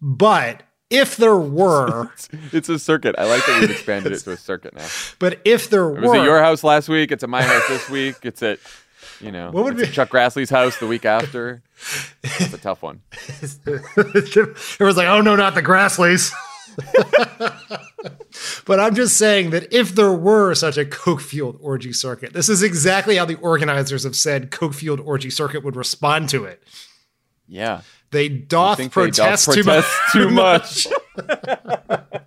[0.00, 2.10] but if there were,
[2.52, 3.14] It's a circuit.
[3.18, 4.86] I like that we've expanded it to a circuit now.
[5.18, 7.10] but if there It was were, at your house last week.
[7.10, 8.16] It's at my house this week.
[8.22, 8.58] It's at,
[9.20, 11.62] you know, What would be- Chuck Grassley's house the week after.
[12.22, 13.00] It's a tough one.
[13.66, 16.32] it was like, oh no, not the Grassleys.
[18.66, 22.48] But I'm just saying that if there were such a coke fueled orgy circuit, this
[22.48, 26.62] is exactly how the organizers have said coke fueled orgy circuit would respond to it.
[27.48, 27.82] Yeah.
[28.10, 30.12] They doth think they doth protest, too protest much.
[30.12, 30.86] too much.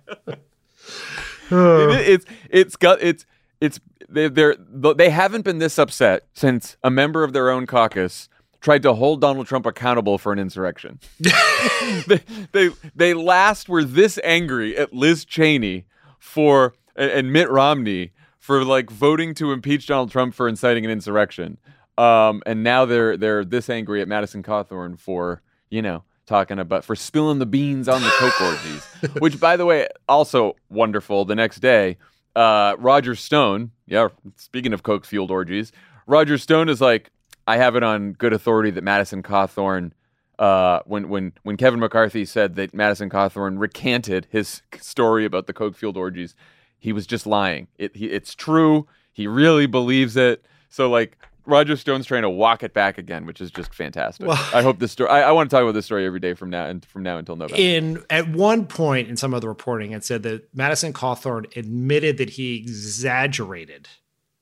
[1.52, 3.26] It- it's it's got it's
[3.60, 4.54] it's they they're
[4.96, 8.28] they haven't been this upset since a member of their own caucus
[8.60, 10.98] tried to hold Donald Trump accountable for an insurrection.
[12.06, 12.20] they,
[12.52, 15.86] they they last were this angry at Liz Cheney
[16.18, 20.90] for and, and Mitt Romney for like voting to impeach Donald Trump for inciting an
[20.90, 21.58] insurrection.
[21.98, 26.84] Um, and now they're they're this angry at Madison Cawthorn for you know talking about
[26.84, 28.84] for spilling the beans on the coke orgies,
[29.18, 31.24] which by the way also wonderful.
[31.24, 31.98] The next day,
[32.36, 35.72] uh, Roger Stone, yeah, speaking of coke fueled orgies,
[36.06, 37.10] Roger Stone is like,
[37.46, 39.92] I have it on good authority that Madison Cawthorn
[40.38, 45.52] uh, when when when Kevin McCarthy said that Madison Cawthorn recanted his story about the
[45.52, 46.34] coke fueled orgies,
[46.78, 47.68] he was just lying.
[47.78, 48.86] It he, it's true.
[49.12, 50.44] He really believes it.
[50.70, 54.26] So like Roger Stone's trying to walk it back again, which is just fantastic.
[54.26, 55.10] Well- I hope this story.
[55.10, 57.18] I, I want to talk about this story every day from now and from now
[57.18, 57.60] until November.
[57.60, 62.16] In at one point in some of the reporting, it said that Madison Cawthorn admitted
[62.16, 63.88] that he exaggerated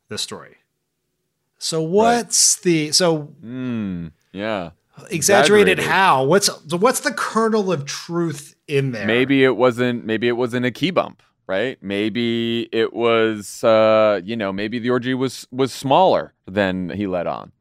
[0.09, 0.57] the story.
[1.59, 4.71] So what's the so Mm, yeah.
[5.11, 5.79] exaggerated, Exaggerated.
[5.85, 6.25] how?
[6.25, 9.07] What's so what's the kernel of truth in there?
[9.07, 10.05] Maybe it wasn't.
[10.05, 11.77] Maybe it wasn't a key bump, right?
[11.83, 13.63] Maybe it was.
[13.65, 17.53] Uh, you know, maybe the orgy was was smaller than he let on.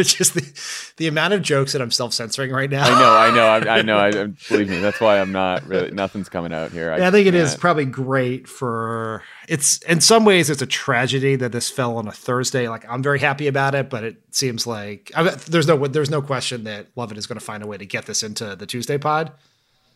[0.00, 2.84] It's just the the amount of jokes that I'm self censoring right now.
[2.84, 3.98] I know, I know, I, I know.
[3.98, 5.90] I, I- believe me, that's why I'm not really.
[5.90, 6.96] Nothing's coming out here.
[6.96, 11.36] Yeah, I think it is probably great for it's in some ways it's a tragedy
[11.36, 12.68] that this fell on a Thursday.
[12.68, 16.10] Like I'm very happy about it, but it seems like I mean, there's no there's
[16.10, 18.66] no question that Lovett is going to find a way to get this into the
[18.66, 19.32] Tuesday pod.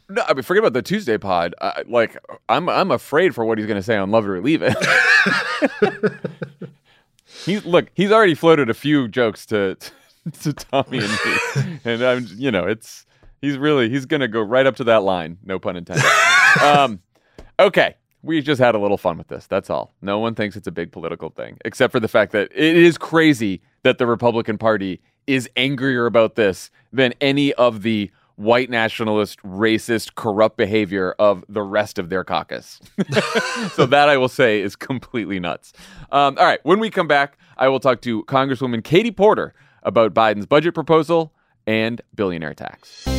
[0.09, 1.55] No, I mean, forget about the Tuesday pod.
[1.61, 2.17] I, like,
[2.49, 4.77] I'm I'm afraid for what he's going to say on Love It or Leave It.
[7.44, 9.76] he look, he's already floated a few jokes to
[10.42, 13.07] to Tommy and me, and I'm, you know, it's
[13.40, 15.38] he's really he's going to go right up to that line.
[15.44, 16.04] No pun intended.
[16.62, 17.00] um,
[17.59, 17.96] okay.
[18.22, 19.46] We just had a little fun with this.
[19.46, 19.92] That's all.
[20.00, 22.96] No one thinks it's a big political thing, except for the fact that it is
[22.96, 29.40] crazy that the Republican Party is angrier about this than any of the white nationalist,
[29.42, 32.81] racist, corrupt behavior of the rest of their caucus.
[33.73, 35.73] so that I will say is completely nuts.
[36.11, 40.14] Um, all right, when we come back, I will talk to Congresswoman Katie Porter about
[40.14, 41.33] Biden's budget proposal
[41.66, 43.13] and billionaire tax.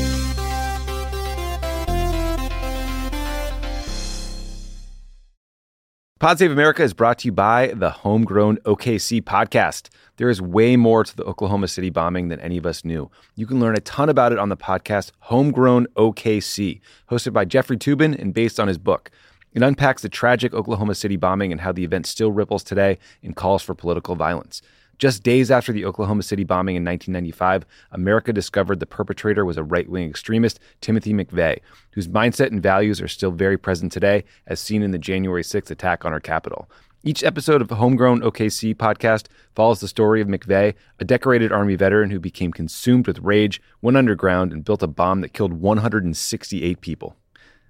[6.17, 9.89] Pod Save America is brought to you by the Homegrown OKC podcast.
[10.15, 13.11] There is way more to the Oklahoma City bombing than any of us knew.
[13.35, 16.79] You can learn a ton about it on the podcast Homegrown OKC,
[17.11, 19.11] hosted by Jeffrey Toobin and based on his book.
[19.51, 23.35] It unpacks the tragic Oklahoma City bombing and how the event still ripples today and
[23.35, 24.61] calls for political violence.
[24.97, 29.63] Just days after the Oklahoma City bombing in 1995, America discovered the perpetrator was a
[29.63, 31.59] right wing extremist, Timothy McVeigh,
[31.91, 35.69] whose mindset and values are still very present today, as seen in the January 6th
[35.69, 36.69] attack on our Capitol.
[37.03, 41.75] Each episode of the Homegrown OKC podcast follows the story of McVeigh, a decorated Army
[41.75, 46.79] veteran who became consumed with rage, went underground, and built a bomb that killed 168
[46.79, 47.17] people.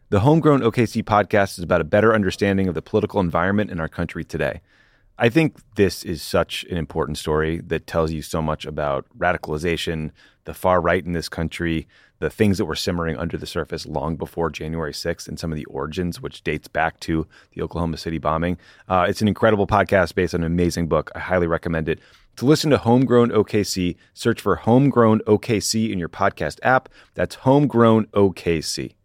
[0.09, 3.89] The Homegrown OKC podcast is about a better understanding of the political environment in our
[3.89, 4.61] country today.
[5.17, 10.11] I think this is such an important story that tells you so much about radicalization,
[10.43, 11.87] the far right in this country,
[12.19, 15.55] the things that were simmering under the surface long before January 6th, and some of
[15.55, 18.57] the origins, which dates back to the Oklahoma City bombing.
[18.89, 21.11] Uh, it's an incredible podcast based on an amazing book.
[21.15, 21.99] I highly recommend it.
[22.37, 26.89] To listen to Homegrown OKC, search for Homegrown OKC in your podcast app.
[27.13, 28.95] That's Homegrown OKC.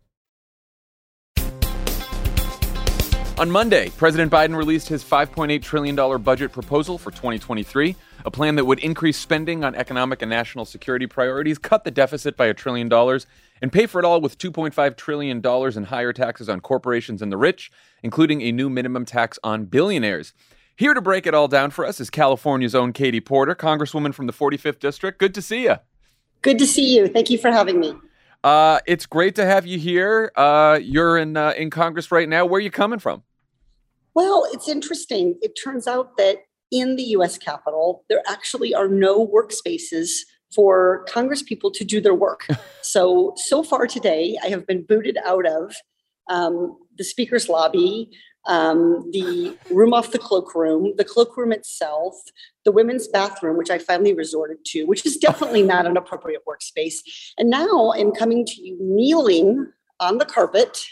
[3.40, 8.66] On Monday, President Biden released his $5.8 trillion budget proposal for 2023, a plan that
[8.66, 12.86] would increase spending on economic and national security priorities, cut the deficit by a trillion
[12.90, 13.26] dollars,
[13.62, 17.38] and pay for it all with $2.5 trillion in higher taxes on corporations and the
[17.38, 17.72] rich,
[18.02, 20.34] including a new minimum tax on billionaires.
[20.76, 24.26] Here to break it all down for us is California's own Katie Porter, Congresswoman from
[24.26, 25.18] the 45th District.
[25.18, 25.76] Good to see you.
[26.42, 27.08] Good to see you.
[27.08, 27.94] Thank you for having me.
[28.44, 30.30] Uh, it's great to have you here.
[30.36, 32.44] Uh, you're in uh, in Congress right now.
[32.44, 33.22] Where are you coming from?
[34.14, 35.38] Well, it's interesting.
[35.42, 36.38] It turns out that
[36.70, 40.10] in the US Capitol, there actually are no workspaces
[40.54, 42.46] for Congress people to do their work.
[42.82, 45.74] so, so far today, I have been booted out of
[46.28, 48.10] um, the Speaker's lobby,
[48.46, 52.14] um, the room off the cloakroom, the cloakroom itself,
[52.64, 56.96] the women's bathroom, which I finally resorted to, which is definitely not an appropriate workspace.
[57.36, 60.84] And now I'm coming to you kneeling on the carpet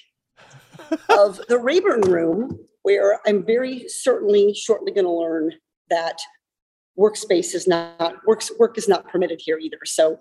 [1.08, 2.58] of the Rayburn room,
[2.88, 5.52] where I'm very certainly shortly going to learn
[5.90, 6.18] that
[6.98, 9.80] workspace is not works work is not permitted here either.
[9.84, 10.18] So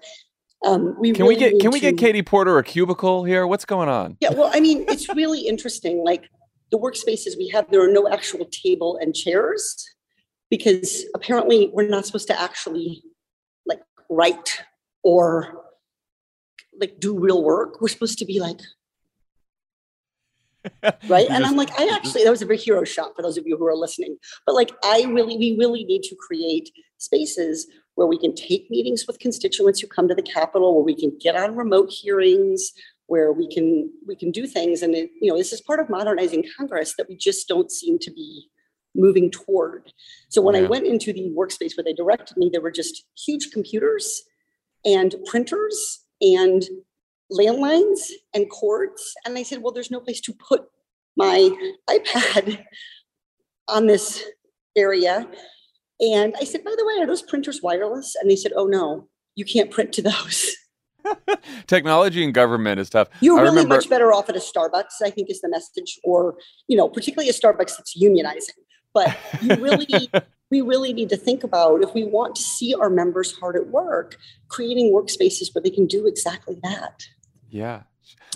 [0.66, 3.48] um, we can really we get can we to- get Katie Porter a cubicle here?
[3.48, 4.18] What's going on?
[4.20, 6.04] Yeah, well, I mean, it's really interesting.
[6.04, 6.28] Like
[6.70, 9.86] the workspaces we have, there are no actual table and chairs
[10.50, 13.02] because apparently we're not supposed to actually
[13.66, 14.62] like write
[15.04, 15.64] or
[16.82, 17.80] like do real work.
[17.80, 18.60] We're supposed to be like
[21.08, 21.28] right?
[21.30, 23.58] And i'm like i actually that was a big hero shot for those of you
[23.58, 24.18] who are listening.
[24.46, 29.06] But like i really we really need to create spaces where we can take meetings
[29.08, 32.74] with constituents who come to the capitol where we can get on remote hearings
[33.08, 34.82] where we can we can do things.
[34.82, 37.98] And it, you know this is part of modernizing congress that we just don't seem
[38.00, 38.50] to be
[38.96, 39.92] moving toward.
[40.30, 43.52] So when i went into the workspace where they directed me there were just huge
[43.52, 44.24] computers
[44.86, 46.64] and printers and
[47.32, 48.00] landlines
[48.34, 49.14] and cords.
[49.26, 50.66] And I said, well, there's no place to put
[51.16, 51.50] my
[51.90, 52.64] iPad
[53.68, 54.24] on this
[54.76, 55.28] area.
[56.00, 58.16] And I said, by the way, are those printers wireless?
[58.20, 60.56] And they said, oh no, you can't print to those.
[61.68, 63.10] Technology in government is tough.
[63.22, 66.00] You're I really remember much better off at a Starbucks, I think is the message,
[66.04, 68.60] or, you know, particularly a Starbucks that's unionizing.
[68.94, 70.10] But you really,
[70.52, 73.68] we really need to think about if we want to see our members hard at
[73.68, 74.18] work,
[74.50, 77.04] creating workspaces where they can do exactly that.
[77.50, 77.82] Yeah.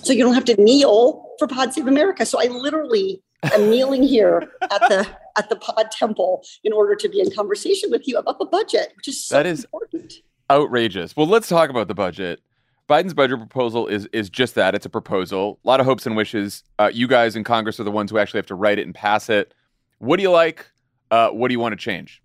[0.04, 2.26] So you don't have to kneel for Pod Save America.
[2.26, 3.22] So I literally
[3.54, 5.08] am kneeling here at the
[5.38, 8.92] at the Pod Temple in order to be in conversation with you about the budget,
[8.98, 10.14] which is so That is- important.
[10.50, 11.16] outrageous.
[11.16, 12.42] Well, let's talk about the budget.
[12.90, 14.76] Biden's budget proposal is is just that.
[14.76, 15.60] It's a proposal.
[15.64, 16.64] A lot of hopes and wishes.
[16.78, 18.94] Uh, you guys in Congress are the ones who actually have to write it and
[18.94, 19.54] pass it.
[20.00, 20.66] What do you like?
[21.10, 22.22] Uh, what do you want to change?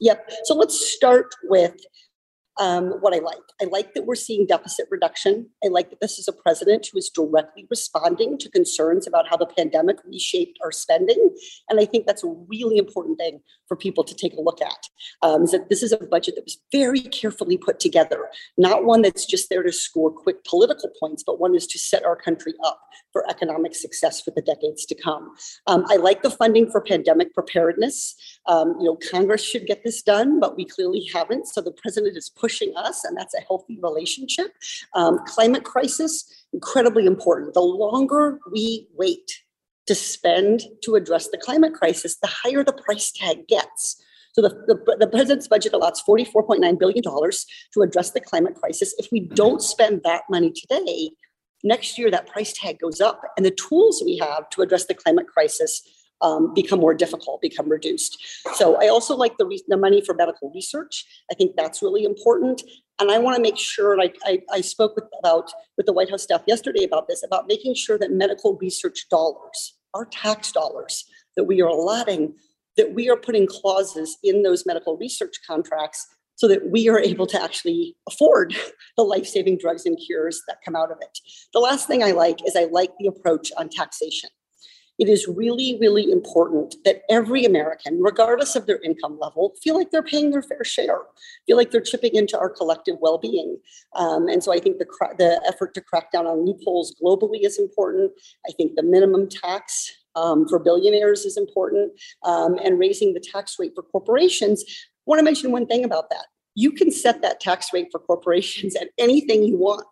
[0.00, 0.30] Yep.
[0.44, 1.74] So let's start with
[2.58, 3.38] um, what I like.
[3.62, 5.48] I like that we're seeing deficit reduction.
[5.64, 9.36] I like that this is a president who is directly responding to concerns about how
[9.36, 11.30] the pandemic reshaped our spending.
[11.68, 14.88] And I think that's a really important thing for people to take a look at.
[15.22, 19.02] Um, is that this is a budget that was very carefully put together, not one
[19.02, 22.54] that's just there to score quick political points, but one is to set our country
[22.64, 22.80] up
[23.12, 25.30] for economic success for the decades to come.
[25.66, 28.14] Um, I like the funding for pandemic preparedness.
[28.46, 31.46] Um, you know, Congress should get this done, but we clearly haven't.
[31.46, 34.52] So the president is pushing us, and that's a healthy relationship.
[34.94, 37.54] Um, climate crisis, incredibly important.
[37.54, 39.40] The longer we wait
[39.86, 44.02] to spend to address the climate crisis, the higher the price tag gets.
[44.32, 48.94] So the, the, the president's budget allots $44.9 billion to address the climate crisis.
[48.98, 51.10] If we don't spend that money today,
[51.64, 54.94] next year that price tag goes up and the tools we have to address the
[54.94, 55.82] climate crisis
[56.20, 58.18] um, become more difficult, become reduced.
[58.54, 61.04] So I also like the, re- the money for medical research.
[61.30, 62.62] I think that's really important.
[62.98, 66.10] And I want to make sure, like I, I spoke with about with the White
[66.10, 71.04] House staff yesterday about this, about making sure that medical research dollars, our tax dollars
[71.36, 72.34] that we are allotting,
[72.76, 77.26] that we are putting clauses in those medical research contracts so that we are able
[77.26, 78.54] to actually afford
[78.96, 81.18] the life-saving drugs and cures that come out of it.
[81.52, 84.30] The last thing I like is I like the approach on taxation.
[84.98, 89.92] It is really, really important that every American, regardless of their income level, feel like
[89.92, 91.02] they're paying their fair share,
[91.46, 93.58] feel like they're chipping into our collective well-being.
[93.94, 94.86] Um, and so I think the
[95.16, 98.10] the effort to crack down on loopholes globally is important.
[98.48, 101.92] I think the minimum tax um, for billionaires is important,
[102.24, 104.64] um, and raising the tax rate for corporations.
[104.66, 106.26] I want to mention one thing about that.
[106.56, 109.86] You can set that tax rate for corporations at anything you want,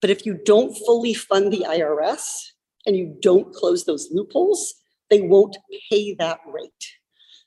[0.00, 2.52] but if you don't fully fund the IRS
[2.86, 4.74] and you don't close those loopholes,
[5.10, 5.56] they won't
[5.90, 6.70] pay that rate.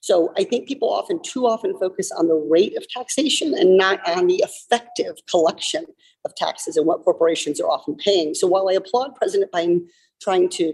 [0.02, 4.08] So I think people often, too often, focus on the rate of taxation and not
[4.08, 5.86] on the effective collection
[6.26, 8.36] of taxes and what corporations are often paying.
[8.36, 9.88] So while I applaud President Biden
[10.22, 10.74] trying to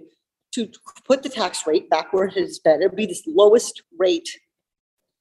[0.53, 0.69] to
[1.05, 4.27] put the tax rate back where it has been, it'd be the lowest rate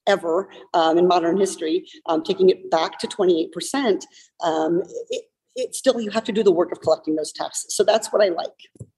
[0.07, 4.03] ever um, in modern history, um, taking it back to 28%,
[4.43, 5.25] um, it,
[5.55, 7.77] it still, you have to do the work of collecting those taxes.
[7.77, 8.90] So that's what I like.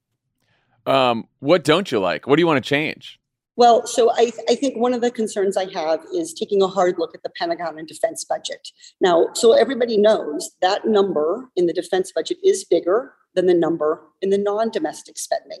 [0.85, 2.27] Um, what don't you like?
[2.27, 3.19] What do you want to change?
[3.55, 6.95] Well, so I, I think one of the concerns I have is taking a hard
[6.97, 8.69] look at the Pentagon and defense budget.
[8.99, 14.01] Now, so everybody knows that number in the defense budget is bigger than the number
[14.21, 15.59] in the non domestic spending.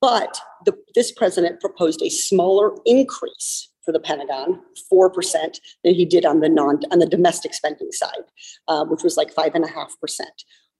[0.00, 4.60] But the, this president proposed a smaller increase for the Pentagon,
[4.92, 8.24] 4%, than he did on the non on the domestic spending side,
[8.68, 9.66] uh, which was like 5.5%.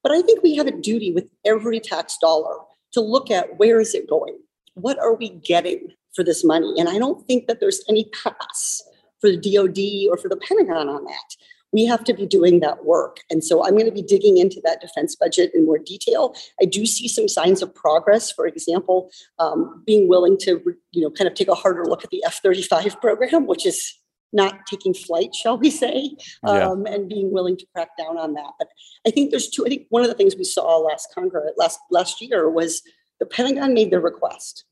[0.02, 2.56] But I think we have a duty with every tax dollar
[2.92, 4.38] to look at where is it going?
[4.74, 6.74] What are we getting for this money?
[6.78, 8.82] And I don't think that there's any pass
[9.20, 11.36] for the DoD or for the Pentagon on that.
[11.72, 13.20] we have to be doing that work.
[13.30, 16.34] And so I'm going to be digging into that defense budget in more detail.
[16.60, 18.30] I do see some signs of progress.
[18.30, 22.10] For example, um, being willing to, you know, kind of take a harder look at
[22.10, 23.98] the F-35 program, which is
[24.32, 26.94] not taking flight, shall we say, um, yeah.
[26.94, 28.52] and being willing to crack down on that.
[28.58, 28.68] But
[29.06, 29.64] I think there's two.
[29.66, 32.82] I think one of the things we saw last Congress last last year was
[33.20, 34.64] the Pentagon made their request.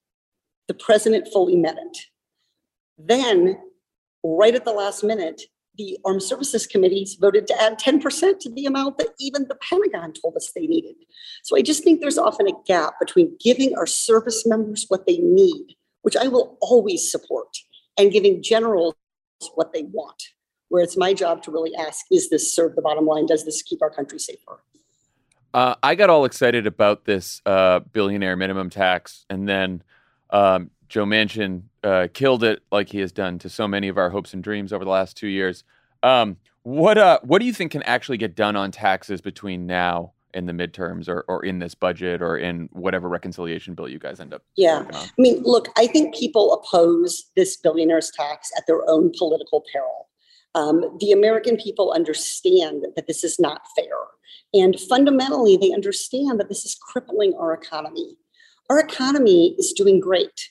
[0.69, 1.99] The president fully met it.
[2.99, 3.59] Then,
[4.23, 5.43] right at the last minute,
[5.77, 10.13] the Armed Services Committees voted to add 10% to the amount that even the Pentagon
[10.13, 10.97] told us they needed.
[11.43, 15.19] So I just think there's often a gap between giving our service members what they
[15.19, 17.57] need, which I will always support,
[17.97, 18.95] and giving generals
[19.55, 20.23] what they want.
[20.69, 23.27] Where it's my job to really ask, is this serve the bottom line?
[23.27, 24.63] Does this keep our country safer?
[25.53, 29.83] Uh, I got all excited about this uh, billionaire minimum tax, and then
[30.31, 34.11] um, Joe Manchin uh, killed it like he has done to so many of our
[34.11, 35.65] hopes and dreams over the last two years.
[36.05, 40.13] Um, what uh, what do you think can actually get done on taxes between now
[40.35, 44.21] and the midterms, or or in this budget, or in whatever reconciliation bill you guys
[44.21, 44.43] end up?
[44.57, 49.65] Yeah, I mean, look, I think people oppose this billionaires tax at their own political
[49.73, 50.09] peril.
[50.55, 53.97] Um, the American people understand that this is not fair,
[54.53, 58.17] and fundamentally, they understand that this is crippling our economy.
[58.69, 60.49] Our economy is doing great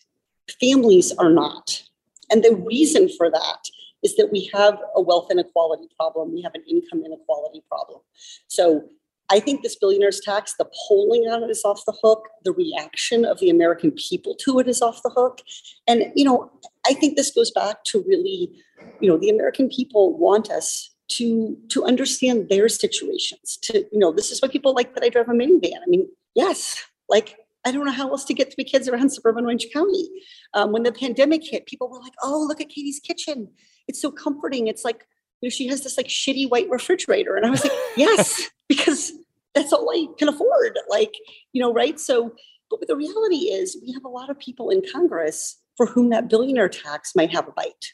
[0.60, 1.84] Families are not.
[2.32, 3.60] And the reason for that
[4.04, 8.00] is that we have a wealth inequality problem, we have an income inequality problem.
[8.48, 8.84] So
[9.32, 12.28] I think this billionaires tax, the polling on it is off the hook.
[12.44, 15.42] The reaction of the American people to it is off the hook.
[15.88, 16.52] And, you know,
[16.88, 18.52] I think this goes back to really,
[19.00, 23.58] you know, the American people want us to to understand their situations.
[23.64, 25.82] To, you know, this is why people like that I drive a minivan.
[25.84, 29.46] I mean, yes, like I don't know how else to get three kids around suburban
[29.46, 30.10] Orange County.
[30.54, 33.50] Um, when the pandemic hit, people were like, "Oh, look at Katie's kitchen.
[33.88, 34.68] It's so comforting.
[34.68, 35.06] It's like
[35.42, 39.14] you know, she has this like shitty white refrigerator." And I was like, "Yes, because
[39.56, 41.14] that's all I can afford." Like,
[41.54, 42.00] you know, right?
[42.00, 42.34] So,
[42.70, 46.30] but the reality is, we have a lot of people in Congress for whom that
[46.30, 47.94] billionaire tax might have a bite,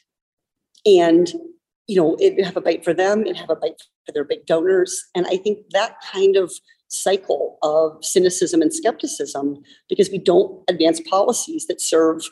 [0.84, 1.32] and
[1.86, 4.46] you know, it have a bite for them, it have a bite for their big
[4.46, 6.52] donors, and I think that kind of
[6.88, 12.22] cycle of cynicism and skepticism because we don't advance policies that serve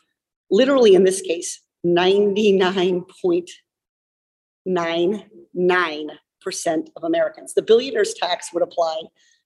[0.51, 1.61] literally in this case
[4.67, 7.55] 99.99% of Americans.
[7.55, 9.03] The billionaires tax would apply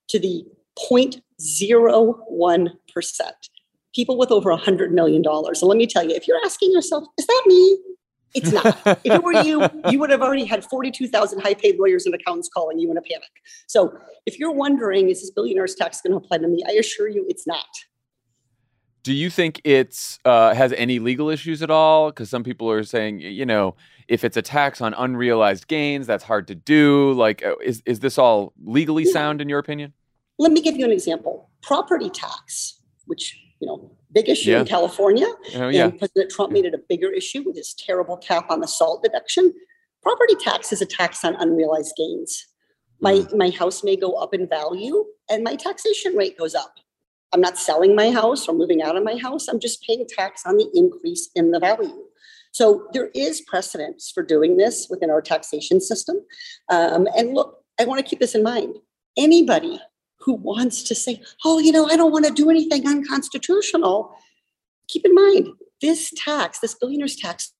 [0.08, 0.44] to the
[0.78, 2.70] 0.01%.
[3.94, 5.24] People with over $100 million.
[5.54, 7.78] So let me tell you, if you're asking yourself, is that me?
[8.34, 8.78] It's not.
[8.86, 12.48] if it were you, you would have already had 42,000 high paid lawyers and accountants
[12.48, 13.30] calling you in a panic.
[13.66, 16.62] So if you're wondering, is this billionaire's tax going to apply to me?
[16.68, 17.66] I assure you it's not.
[19.02, 22.10] Do you think it's uh, has any legal issues at all?
[22.10, 23.76] Because some people are saying, you know,
[24.08, 27.12] if it's a tax on unrealized gains, that's hard to do.
[27.12, 29.12] Like, uh, is is this all legally yeah.
[29.12, 29.92] sound in your opinion?
[30.38, 31.50] Let me give you an example.
[31.62, 34.60] Property tax, which you know big issue yeah.
[34.60, 35.26] in California.
[35.56, 35.84] Oh, yeah.
[35.84, 39.02] And President Trump made it a bigger issue with his terrible cap on the SALT
[39.02, 39.52] deduction.
[40.02, 42.46] Property tax is a tax on unrealized gains.
[43.00, 43.36] My, mm.
[43.36, 46.74] my house may go up in value and my taxation rate goes up.
[47.32, 49.48] I'm not selling my house or moving out of my house.
[49.48, 52.04] I'm just paying tax on the increase in the value.
[52.52, 56.16] So there is precedence for doing this within our taxation system.
[56.70, 58.76] Um, and look, I want to keep this in mind.
[59.16, 59.80] Anybody
[60.20, 64.14] who wants to say, oh, you know, I don't want to do anything unconstitutional,
[64.88, 65.48] keep in mind
[65.80, 67.52] this tax, this billionaire's tax,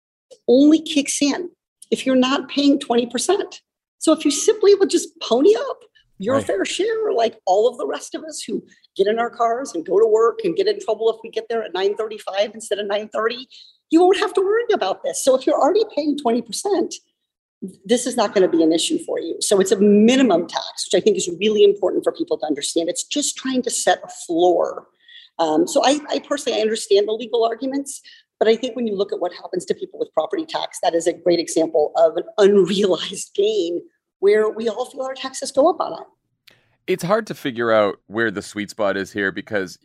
[0.49, 1.51] only kicks in
[1.91, 3.61] if you're not paying 20%.
[3.99, 5.81] So if you simply would just pony up
[6.19, 6.47] your right.
[6.47, 8.65] fair share, like all of the rest of us who
[8.97, 11.47] get in our cars and go to work and get in trouble if we get
[11.49, 13.47] there at 9:35 instead of 9:30,
[13.91, 15.25] you won't have to worry about this.
[15.25, 16.95] So if you're already paying 20%,
[17.85, 19.37] this is not going to be an issue for you.
[19.41, 22.89] So it's a minimum tax, which I think is really important for people to understand.
[22.89, 24.89] It's just trying to set a floor.
[25.39, 28.01] Um, so I, I personally I understand the legal arguments,
[28.39, 30.95] but I think when you look at what happens to people with property tax, that
[30.95, 33.81] is a great example of an unrealized gain
[34.21, 36.55] where we all feel our taxes go up on it.
[36.87, 39.79] It's hard to figure out where the sweet spot is here because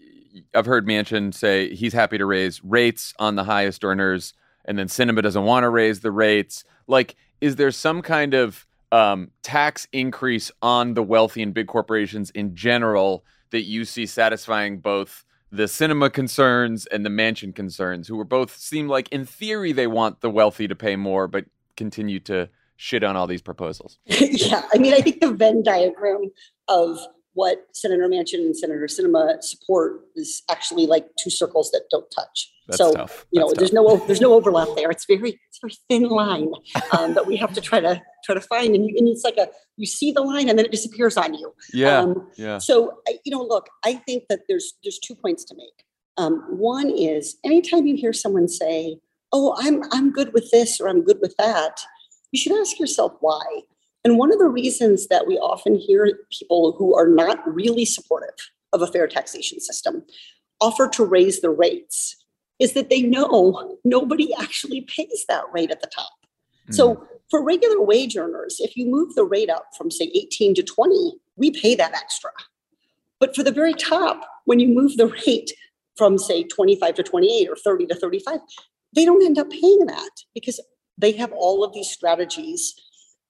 [0.53, 4.33] I've heard Manchin say he's happy to raise rates on the highest earners,
[4.65, 6.63] and then Sinema doesn't want to raise the rates.
[6.87, 12.29] Like, is there some kind of um, tax increase on the wealthy and big corporations
[12.31, 18.19] in general that you see satisfying both the Sinema concerns and the Manchin concerns, who
[18.19, 22.19] are both seem like in theory they want the wealthy to pay more, but continue
[22.21, 23.99] to shit on all these proposals.
[24.05, 26.31] yeah, I mean, I think the Venn diagram
[26.67, 26.99] of
[27.35, 32.51] what Senator Manchin and Senator Sinema support is actually like two circles that don't touch.
[32.67, 33.25] That's so tough.
[33.31, 33.99] you know, That's there's tough.
[33.99, 34.91] no there's no overlap there.
[34.91, 36.51] It's very it's very thin line
[36.97, 39.37] um, that we have to try to try to find, and, you, and it's like
[39.37, 39.47] a
[39.77, 41.53] you see the line and then it disappears on you.
[41.73, 41.99] Yeah.
[41.99, 42.59] Um, yeah.
[42.59, 45.83] So I- you know, look, I think that there's there's two points to make.
[46.17, 48.99] Um, one is anytime you hear someone say,
[49.31, 51.81] "Oh, I'm I'm good with this" or "I'm good with that,"
[52.33, 53.61] you should ask yourself why.
[54.03, 58.35] And one of the reasons that we often hear people who are not really supportive
[58.73, 60.03] of a fair taxation system
[60.59, 62.17] offer to raise the rates
[62.59, 66.11] is that they know nobody actually pays that rate at the top.
[66.71, 67.03] So hmm.
[67.29, 71.13] for regular wage earners, if you move the rate up from say 18 to 20,
[71.35, 72.31] we pay that extra.
[73.19, 75.51] But for the very top, when you move the rate
[75.97, 78.39] from say 25 to 28 or 30 to 35,
[78.95, 80.59] they don't end up paying that because
[80.97, 82.73] they have all of these strategies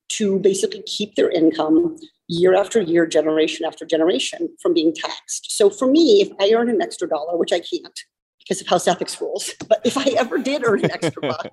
[0.09, 1.97] to basically keep their income
[2.27, 5.51] year after year, generation after generation from being taxed.
[5.51, 7.99] So for me, if I earn an extra dollar, which I can't
[8.39, 11.49] because of House ethics rules, but if I ever did earn an extra buck,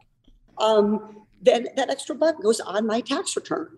[0.58, 3.68] um, then that extra buck goes on my tax return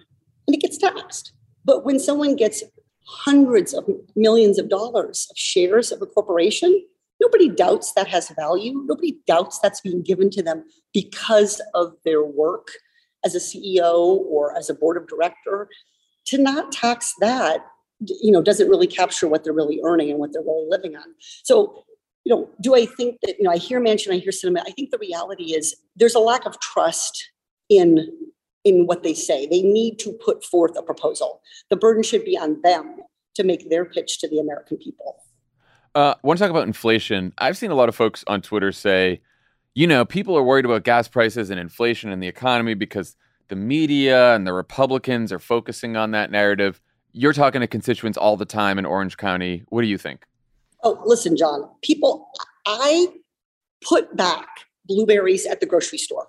[0.47, 1.33] and it gets taxed.
[1.65, 2.63] But when someone gets
[3.07, 6.85] hundreds of millions of dollars of shares of a corporation,
[7.23, 8.83] nobody doubts that has value.
[8.85, 12.69] Nobody doubts that's being given to them because of their work
[13.25, 15.69] as a CEO or as a board of director.
[16.27, 17.65] To not tax that,
[18.01, 21.05] you know, doesn't really capture what they're really earning and what they're really living on.
[21.43, 21.85] So,
[22.25, 24.63] you know, do I think that, you know, I hear Manchin, I hear Sinema.
[24.67, 27.31] I think the reality is there's a lack of trust
[27.69, 28.09] in
[28.65, 29.47] in what they say.
[29.47, 31.41] They need to put forth a proposal.
[31.69, 32.99] The burden should be on them
[33.35, 35.17] to make their pitch to the American people.
[35.95, 37.35] Uh, I want to talk about inflation.
[37.39, 39.21] I've seen a lot of folks on Twitter say,
[39.75, 43.17] you know, people are worried about gas prices and inflation and the economy because
[43.49, 46.81] the media and the Republicans are focusing on that narrative.
[47.13, 49.65] You're talking to constituents all the time in Orange County.
[49.69, 50.25] What do you think?
[50.83, 52.29] Oh, listen, Jon, people,
[52.67, 53.09] I
[53.83, 54.49] put back
[54.87, 56.29] blueberries at the grocery store.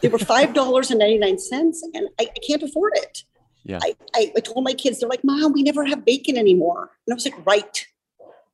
[0.00, 3.24] They were $5.99 and I, I can't afford it.
[3.64, 3.80] Yeah.
[3.82, 6.90] I, I, I told my kids, they're like, Mom, we never have bacon anymore.
[7.06, 7.86] And I was like, right.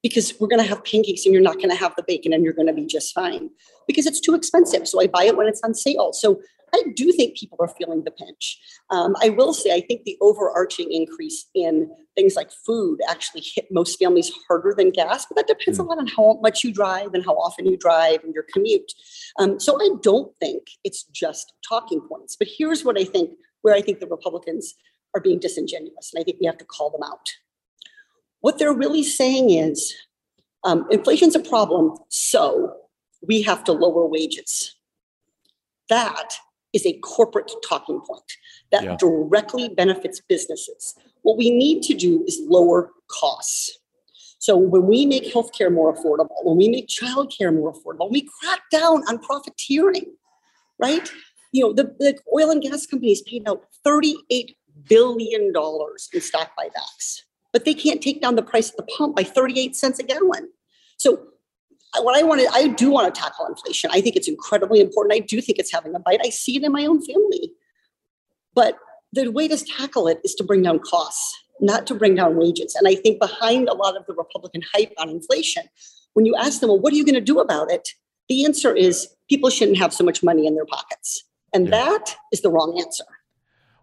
[0.04, 2.44] Because we're going to have pancakes and you're not going to have the bacon and
[2.44, 3.50] you're going to be just fine
[3.88, 4.86] because it's too expensive.
[4.86, 6.12] So I buy it when it's on sale.
[6.12, 6.40] So
[6.74, 8.58] I do think people are feeling the pinch.
[8.90, 13.66] Um, I will say, I think the overarching increase in things like food actually hit
[13.70, 17.14] most families harder than gas, but that depends a lot on how much you drive
[17.14, 18.92] and how often you drive and your commute.
[19.38, 22.36] Um, so I don't think it's just talking points.
[22.36, 23.30] But here's what I think
[23.62, 24.74] where I think the Republicans
[25.14, 27.30] are being disingenuous, and I think we have to call them out.
[28.44, 29.94] What they're really saying is
[30.64, 32.74] um, inflation's a problem, so
[33.26, 34.76] we have to lower wages.
[35.88, 36.34] That
[36.74, 38.30] is a corporate talking point
[38.70, 38.96] that Yeah.
[38.98, 40.94] directly benefits businesses.
[41.22, 43.78] What we need to do is lower costs.
[44.40, 48.60] So when we make healthcare more affordable, when we make childcare more affordable, we crack
[48.70, 50.16] down on profiteering,
[50.78, 51.10] right?
[51.52, 54.54] You know, the, the oil and gas companies paid out $38
[54.86, 55.50] billion
[56.12, 57.22] in stock buybacks,
[57.54, 60.50] but they can't take down the price at the pump by 38 cents a gallon.
[60.98, 61.22] So
[61.96, 63.90] uh, what I wanted, I do want to tackle inflation.
[63.92, 65.14] I think it's incredibly important.
[65.14, 66.20] I do think it's having a bite.
[66.22, 67.52] I see it in my own family.
[68.54, 68.76] But
[69.12, 72.74] the way to tackle it is to bring down costs, not to bring down wages.
[72.74, 75.62] And I think behind a lot of the Republican hype on inflation,
[76.14, 77.88] when you ask them, well, what are you going to do about it?
[78.28, 81.22] The answer is people shouldn't have so much money in their pockets.
[81.52, 83.04] And that is the wrong answer.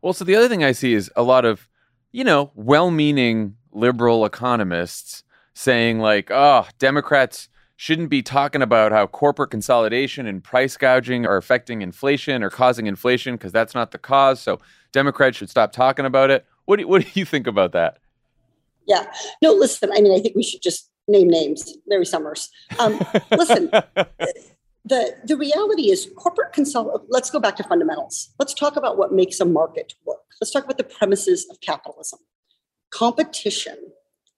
[0.01, 1.69] Well, so the other thing I see is a lot of,
[2.11, 7.49] you know, well meaning liberal economists saying, like, oh, Democrats
[7.81, 12.85] shouldn't be talking about how corporate consolidation and price gouging are affecting inflation or causing
[12.85, 14.39] inflation because that's not the cause.
[14.39, 14.59] So
[14.91, 16.45] Democrats should stop talking about it.
[16.65, 17.97] What do, what do you think about that?
[18.87, 19.11] Yeah.
[19.41, 21.75] No, listen, I mean, I think we should just name names.
[21.87, 22.51] Larry Summers.
[22.77, 22.99] Um,
[23.31, 23.71] listen,
[24.85, 27.03] the, the reality is corporate consol.
[27.09, 28.29] Let's go back to fundamentals.
[28.37, 30.19] Let's talk about what makes a market work.
[30.39, 32.19] Let's talk about the premises of capitalism.
[32.91, 33.77] Competition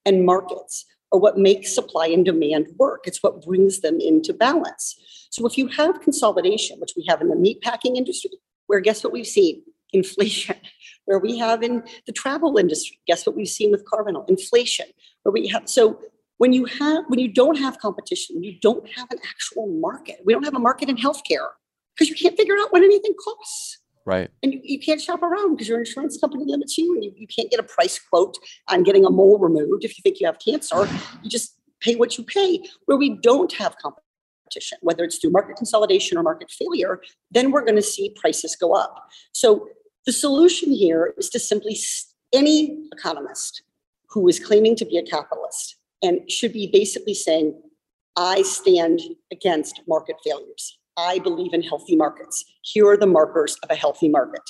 [0.06, 3.01] and markets are what make supply and demand work.
[3.06, 4.95] It's what brings them into balance.
[5.30, 8.32] So if you have consolidation, which we have in the meatpacking industry,
[8.68, 9.62] where guess what we've seen?
[9.93, 10.56] Inflation.
[11.06, 14.28] Where we have in the travel industry, guess what we've seen with Carvana?
[14.28, 14.88] Inflation.
[15.22, 15.99] Where we have so
[16.38, 20.18] when you have when you don't have competition, you don't have an actual market.
[20.26, 21.49] We don't have a market in healthcare
[21.95, 24.30] because you can't figure out what anything costs Right.
[24.41, 27.28] and you, you can't shop around because your insurance company limits you and you, you
[27.28, 28.38] can't get a price quote
[28.70, 30.86] on getting a mole removed if you think you have cancer.
[31.22, 32.64] You just pay what you pay.
[32.86, 37.01] Where we don't have competition whether it's through market consolidation or market failure
[37.32, 39.08] then we're going to see prices go up.
[39.32, 39.68] So
[40.06, 41.78] the solution here is to simply
[42.34, 43.64] any economist
[44.10, 47.60] who is claiming to be a capitalist and should be basically saying
[48.18, 48.99] i stand
[49.32, 52.46] against market failures I believe in healthy markets.
[52.62, 54.41] Here are the markers of a healthy market.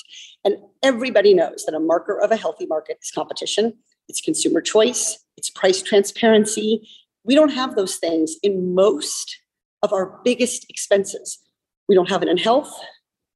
[0.44, 3.74] And everybody knows that a marker of a healthy market is competition,
[4.08, 6.86] it's consumer choice, it's price transparency.
[7.24, 9.38] We don't have those things in most
[9.82, 11.38] of our biggest expenses.
[11.88, 12.72] We don't have it in health.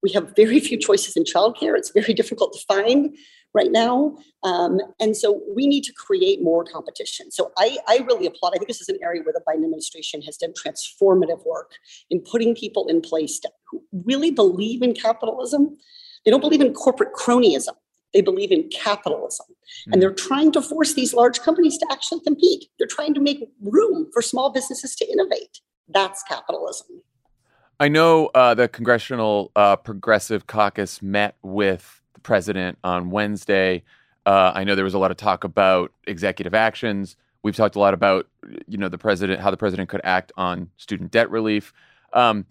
[0.02, 1.76] We have very few choices in childcare.
[1.76, 3.16] It's very difficult to find
[3.58, 4.16] right now.
[4.44, 7.30] Um, and so we need to create more competition.
[7.30, 8.52] So I, I really applaud.
[8.54, 11.72] I think this is an area where the Biden administration has done transformative work
[12.08, 15.76] in putting people in place to, who really believe in capitalism.
[16.24, 17.74] They don't believe in corporate cronyism.
[18.14, 19.46] They believe in capitalism.
[19.88, 19.92] Mm.
[19.92, 22.66] And they're trying to force these large companies to actually compete.
[22.78, 25.60] They're trying to make room for small businesses to innovate.
[25.88, 27.02] That's capitalism.
[27.80, 33.82] I know uh, the Congressional uh, Progressive Caucus met with the president on Wednesday.
[34.26, 37.16] Uh, I know there was a lot of talk about executive actions.
[37.42, 38.26] We've talked a lot about,
[38.66, 41.72] you know, the president, how the president could act on student debt relief.
[42.12, 42.46] Um,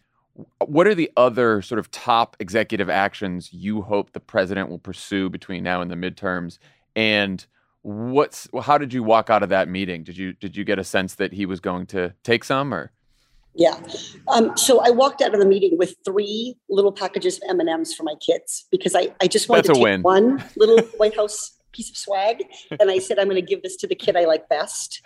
[0.66, 5.30] what are the other sort of top executive actions you hope the president will pursue
[5.30, 6.58] between now and the midterms?
[6.96, 7.46] And
[7.82, 10.04] what's how did you walk out of that meeting?
[10.04, 12.92] Did you did you get a sense that he was going to take some or?
[13.58, 13.80] Yeah.
[14.28, 17.68] Um, so I walked out of the meeting with three little packages of M and
[17.70, 20.02] M's for my kids because I, I just wanted That's to take win.
[20.04, 22.44] one little White House piece of swag,
[22.80, 25.02] and I said I'm going to give this to the kid I like best.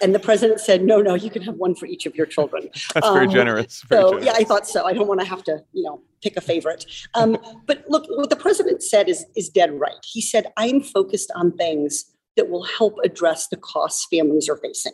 [0.00, 2.68] And the president said, No, no, you can have one for each of your children.
[2.94, 3.82] That's very Um, generous.
[3.88, 4.26] Very so generous.
[4.26, 4.84] yeah, I thought so.
[4.84, 6.84] I don't want to have to, you know, pick a favorite.
[7.14, 10.04] Um, but look, what the president said is is dead right.
[10.04, 12.04] He said, "I'm focused on things
[12.36, 14.92] that will help address the costs families are facing,"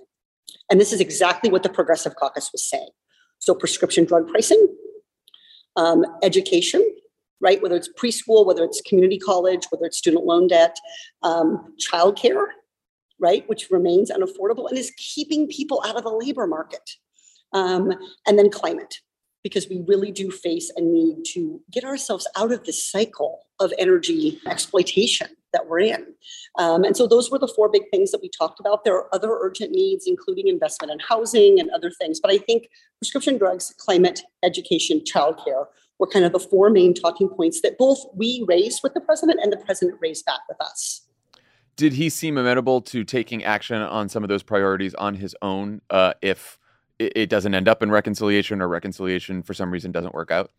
[0.71, 2.91] and this is exactly what the Progressive Caucus was saying.
[3.39, 4.69] So, prescription drug pricing,
[5.77, 6.85] um, education,
[7.41, 7.63] right?
[7.63, 10.77] Whether it's preschool, whether it's community college, whether it's student loan debt,
[11.23, 12.47] um, childcare,
[13.21, 16.91] right, which remains unaffordable and is keeping people out of the labor market,
[17.53, 17.93] um,
[18.27, 18.97] and then climate,
[19.43, 23.73] because we really do face a need to get ourselves out of this cycle of
[23.79, 26.07] energy exploitation that we're in.
[26.59, 28.85] Um, and so those were the four big things that we talked about.
[28.85, 32.21] There are other urgent needs, including investment in housing and other things.
[32.21, 32.69] But I think
[32.99, 35.67] prescription drugs, climate, education, childcare
[35.99, 39.41] were kind of the four main talking points that both we raised with the president
[39.43, 41.07] and the president raised back with us.
[41.77, 45.81] Did he seem amenable to taking action on some of those priorities on his own
[45.91, 46.59] uh, if
[46.99, 50.51] it, it doesn't end up in reconciliation or reconciliation for some reason doesn't work out?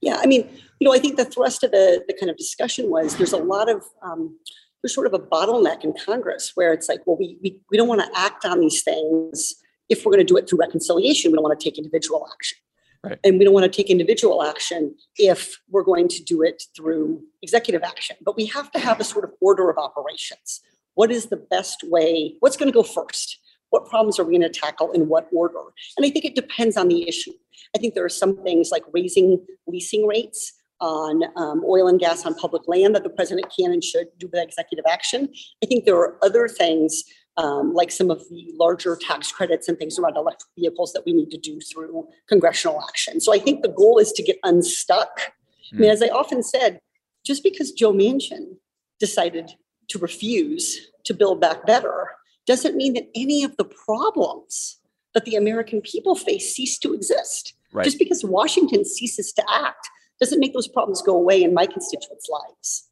[0.00, 0.48] Yeah, I mean,
[0.80, 3.38] you know, I think the thrust of the, the kind of discussion was there's a
[3.38, 4.38] lot of um,
[4.82, 7.88] there's sort of a bottleneck in Congress where it's like, well, we we, we don't
[7.88, 9.54] want to act on these things
[9.88, 11.30] if we're going to do it through reconciliation.
[11.32, 12.58] We don't want to take individual action,
[13.04, 13.18] Right.
[13.24, 17.22] and we don't want to take individual action if we're going to do it through
[17.42, 18.16] executive action.
[18.24, 20.60] But we have to have a sort of order of operations.
[20.94, 22.34] What is the best way?
[22.40, 23.38] What's going to go first?
[23.70, 25.60] What problems are we going to tackle in what order?
[25.96, 27.32] And I think it depends on the issue.
[27.74, 32.24] I think there are some things like raising leasing rates on um, oil and gas
[32.24, 35.28] on public land that the president can and should do with executive action.
[35.62, 37.02] I think there are other things
[37.36, 41.12] um, like some of the larger tax credits and things around electric vehicles that we
[41.12, 43.20] need to do through congressional action.
[43.20, 45.32] So I think the goal is to get unstuck.
[45.72, 46.80] I mean, as I often said,
[47.24, 48.56] just because Joe Manchin
[48.98, 49.52] decided
[49.88, 52.10] to refuse to build back better
[52.46, 54.77] doesn't mean that any of the problems
[55.18, 57.54] that the American people face cease to exist.
[57.72, 57.84] Right.
[57.84, 59.90] Just because Washington ceases to act
[60.20, 62.88] doesn't make those problems go away in my constituents' lives.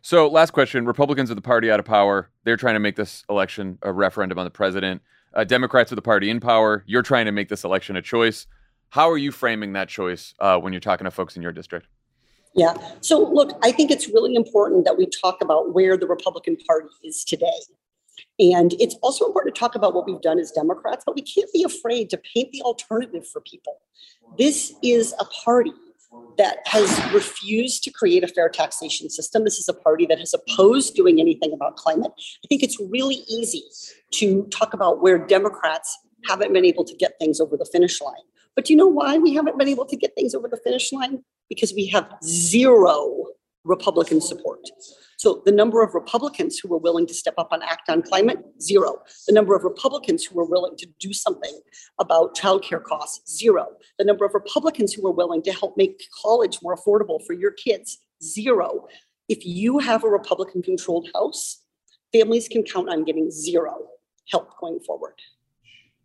[0.00, 2.30] So, last question: Republicans are the party out of power.
[2.44, 5.02] They're trying to make this election a referendum on the president.
[5.34, 6.84] Uh, Democrats are the party in power.
[6.86, 8.46] You're trying to make this election a choice.
[8.90, 11.88] How are you framing that choice uh, when you're talking to folks in your district?
[12.54, 12.74] Yeah.
[13.00, 16.88] So, look, I think it's really important that we talk about where the Republican Party
[17.02, 17.60] is today.
[18.40, 21.52] And it's also important to talk about what we've done as Democrats, but we can't
[21.52, 23.76] be afraid to paint the alternative for people.
[24.38, 25.72] This is a party
[26.38, 29.44] that has refused to create a fair taxation system.
[29.44, 32.12] This is a party that has opposed doing anything about climate.
[32.16, 33.62] I think it's really easy
[34.14, 38.14] to talk about where Democrats haven't been able to get things over the finish line.
[38.56, 40.92] But do you know why we haven't been able to get things over the finish
[40.92, 41.22] line?
[41.48, 43.26] Because we have zero
[43.64, 44.60] Republican support.
[45.20, 48.38] So the number of Republicans who were willing to step up and act on climate,
[48.58, 49.02] zero.
[49.26, 51.60] The number of Republicans who were willing to do something
[51.98, 53.66] about childcare costs, zero.
[53.98, 57.50] The number of Republicans who were willing to help make college more affordable for your
[57.50, 58.86] kids, zero.
[59.28, 61.64] If you have a Republican controlled House,
[62.14, 63.88] families can count on getting zero
[64.30, 65.16] help going forward.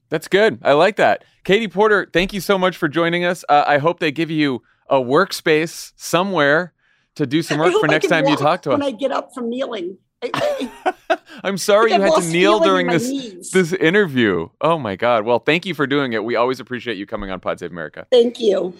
[0.09, 0.59] That's good.
[0.61, 1.23] I like that.
[1.45, 3.45] Katie Porter, thank you so much for joining us.
[3.47, 6.73] Uh, I hope they give you a workspace somewhere
[7.15, 8.79] to do some work for next time you talk to us.
[8.79, 9.97] When I get up from kneeling.
[11.43, 13.51] I'm sorry you had to kneel during this knees.
[13.51, 14.49] this interview.
[14.61, 15.25] Oh my God.
[15.25, 16.23] Well, thank you for doing it.
[16.23, 18.07] We always appreciate you coming on Pod Save America.
[18.11, 18.73] Thank you.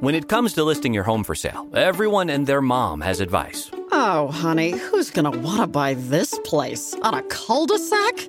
[0.00, 3.70] When it comes to listing your home for sale, everyone and their mom has advice.
[3.92, 6.92] Oh, honey, who's going to want to buy this place?
[7.02, 8.28] On a cul de sac?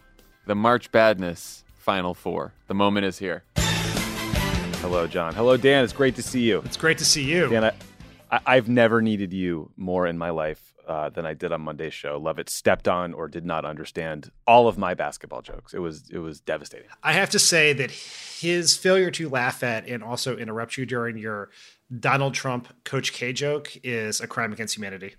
[0.45, 2.53] the March Badness Final Four.
[2.67, 3.43] The moment is here.
[3.55, 5.33] Hello, Jon.
[5.33, 5.83] Hello, Dan.
[5.83, 6.61] It's great to see you.
[6.65, 7.47] It's great to see you.
[7.49, 7.73] Dan, I,
[8.31, 11.93] I, I've never needed you more in my life uh, than I did on Monday's
[11.93, 12.17] show.
[12.17, 15.73] Lovett stepped on or did not understand all of my basketball jokes.
[15.73, 16.87] It was it was devastating.
[17.03, 21.17] I have to say that his failure to laugh at and also interrupt you during
[21.17, 21.49] your
[21.99, 25.15] Donald Trump Coach K joke is a crime against humanity.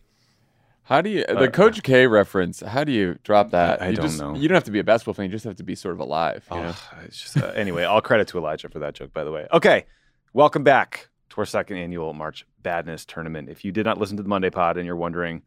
[0.84, 2.60] How do you the Coach K reference?
[2.60, 3.80] How do you drop that?
[3.80, 4.34] I You don't just- know.
[4.34, 5.26] You don't have to be a basketball fan.
[5.26, 6.44] You just have to be sort of alive.
[6.50, 6.56] You?
[6.58, 9.46] Oh, it's just, uh, anyway, all credit to Elijah for that joke, by the way.
[9.52, 9.86] Okay,
[10.32, 13.48] welcome back to our second annual March Badness tournament.
[13.48, 15.42] If you did not listen to the Monday pod and you're wondering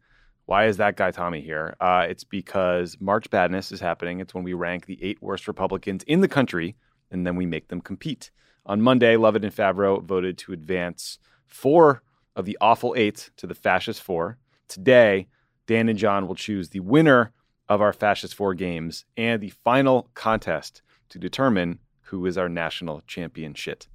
[0.46, 4.20] why is that guy Tommy here, uh, it's because March Badness is happening.
[4.20, 6.76] It's when we rank the eight worst Republicans in the country
[7.10, 8.30] and then we make them compete.
[8.64, 12.02] On Monday, Lovett and Favreau voted to advance four
[12.34, 14.38] of the awful eight to the fascist four.
[14.68, 15.28] Today,
[15.66, 17.32] Dan and Jon will choose the winner
[17.68, 23.02] of our fascist four games and the final contest to determine who is our national
[23.06, 23.88] champion shit.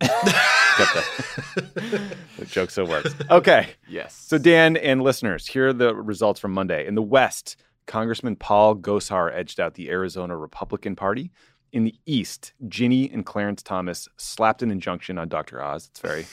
[0.76, 3.14] The joke so works.
[3.30, 3.68] Okay.
[3.88, 4.14] Yes.
[4.14, 6.86] So, Dan and listeners, here are the results from Monday.
[6.86, 7.56] In the West,
[7.86, 11.30] Congressman Paul Gosar edged out the Arizona Republican Party.
[11.72, 15.62] In the East, Ginny and Clarence Thomas slapped an injunction on Dr.
[15.62, 15.88] Oz.
[15.90, 16.26] It's very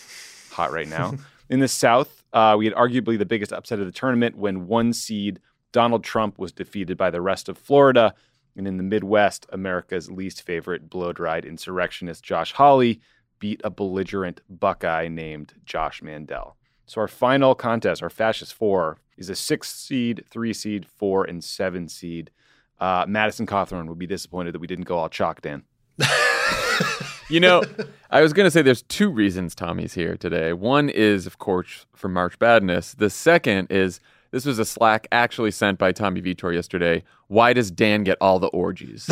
[0.51, 1.13] hot right now.
[1.49, 4.91] In the South, uh, we had arguably the biggest upset of the tournament when one
[4.91, 5.39] seed
[5.71, 8.13] Donald Trump was defeated by the rest of Florida.
[8.55, 13.01] And in the Midwest, America's least favorite blow dried insurrectionist Josh Hawley
[13.39, 16.55] beat a belligerent Buckeye named Josh Mandel.
[16.85, 21.43] So our final contest, our fascist four, is a six seed, three seed, four, and
[21.43, 22.31] seven seed.
[22.79, 25.63] Uh, Madison Cawthorn would be disappointed that we didn't go all chalk, Dan.
[27.33, 27.63] You know,
[28.11, 30.53] I was going to say there's two reasons Tommy's here today.
[30.53, 32.93] One is, of course, for March Badness.
[32.93, 37.01] The second is this was a Slack actually sent by Tommy Vitor yesterday.
[37.29, 39.09] Why does Dan get all the orgies?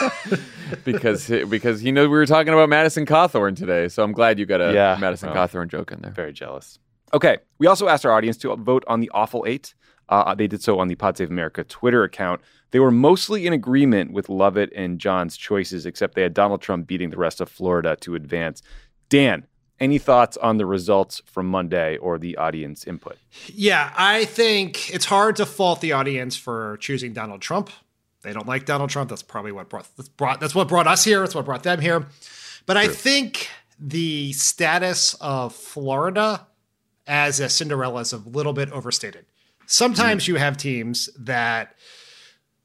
[0.84, 3.88] because he, because he knows we were talking about Madison Cawthorn today.
[3.88, 5.46] So I'm glad you got a Yeah, Madison well.
[5.46, 6.12] Cawthorn joke in there.
[6.12, 6.78] Very jealous.
[7.12, 7.36] Okay.
[7.58, 9.74] We also asked our audience to vote on the Awful Eight.
[10.08, 12.40] Uh, they did so on the Pod Save America Twitter account.
[12.70, 16.86] They were mostly in agreement with Lovett and Jon's choices, except they had Donald Trump
[16.86, 18.62] beating the rest of Florida to advance.
[19.08, 19.46] Dan,
[19.80, 23.16] any thoughts on the results from Monday or the audience input?
[23.46, 27.70] Yeah, I think it's hard to fault the audience for choosing Donald Trump.
[28.22, 29.10] They don't like Donald Trump.
[29.10, 31.20] That's probably what brought that's brought that's what brought us here.
[31.20, 32.06] That's what brought them here.
[32.66, 33.48] But I think
[33.78, 36.46] the status of Florida
[37.06, 39.26] as a Cinderella is a little bit overstated.
[39.66, 41.74] Sometimes you have teams that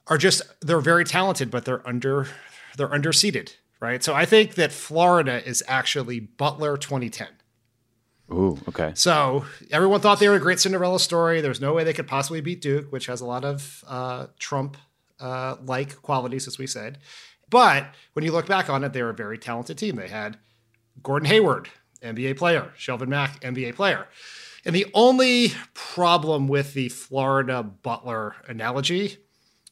[0.08, 2.28] are just they're very talented, but they're under
[2.78, 4.04] they're underseeded, right?
[4.04, 7.28] So I think that Florida is actually Butler 2010.
[8.32, 8.92] Ooh, okay.
[8.96, 11.42] So everyone thought they were a great Cinderella story.
[11.42, 14.78] There's no way they could possibly beat Duke, which has a lot of uh, Trump
[15.20, 17.00] uh, like qualities, as we said.
[17.50, 19.96] But when you look back on it, they were a very talented team.
[19.96, 20.38] They had
[21.02, 21.70] Gordon Hayward,
[22.04, 24.08] NBA player, Shelvin Mack, NBA player.
[24.70, 29.18] And the only problem with the Florida Butler analogy,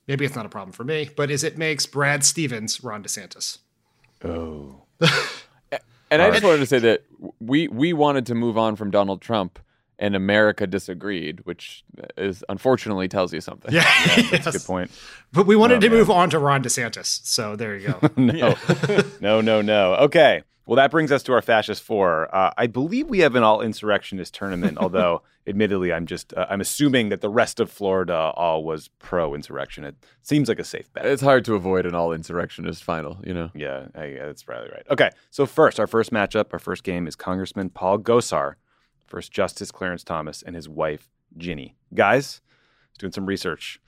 [0.08, 3.60] maybe it's not a problem for me, but is it makes Brad Stevens Ron DeSantis.
[4.26, 4.82] Oh.
[6.10, 7.04] And I just wanted to say that
[7.40, 9.60] we we wanted to move on from Donald Trump,
[10.00, 11.84] and America disagreed, which
[12.18, 13.72] is unfortunately tells you something.
[13.74, 13.84] Yeah,
[14.32, 14.90] That's a good point.
[15.32, 15.98] But we wanted Oh, to man.
[16.00, 17.24] move on to Ron DeSantis.
[17.26, 18.10] So there you go.
[18.16, 18.56] no,
[19.20, 19.96] no, no, no.
[19.96, 20.42] Okay.
[20.68, 22.34] Well, that brings us to our fascist four.
[22.36, 26.60] Uh, I believe we have an all insurrectionist tournament, although admittedly, I'm just uh, I'm
[26.60, 29.86] assuming that the rest of Florida all was pro insurrection.
[29.86, 31.06] It seems like a safe bet.
[31.06, 33.50] It's hard to avoid an all insurrectionist final, you know.
[33.56, 34.86] Yeah, I, that's probably right.
[34.92, 38.56] Okay, so first, our first matchup, our first game is Congressman Paul Gosar
[39.10, 41.08] versus Justice Clarence Thomas and his wife
[41.38, 41.78] Ginny.
[41.94, 42.42] Guys,
[43.00, 43.80] doing some research.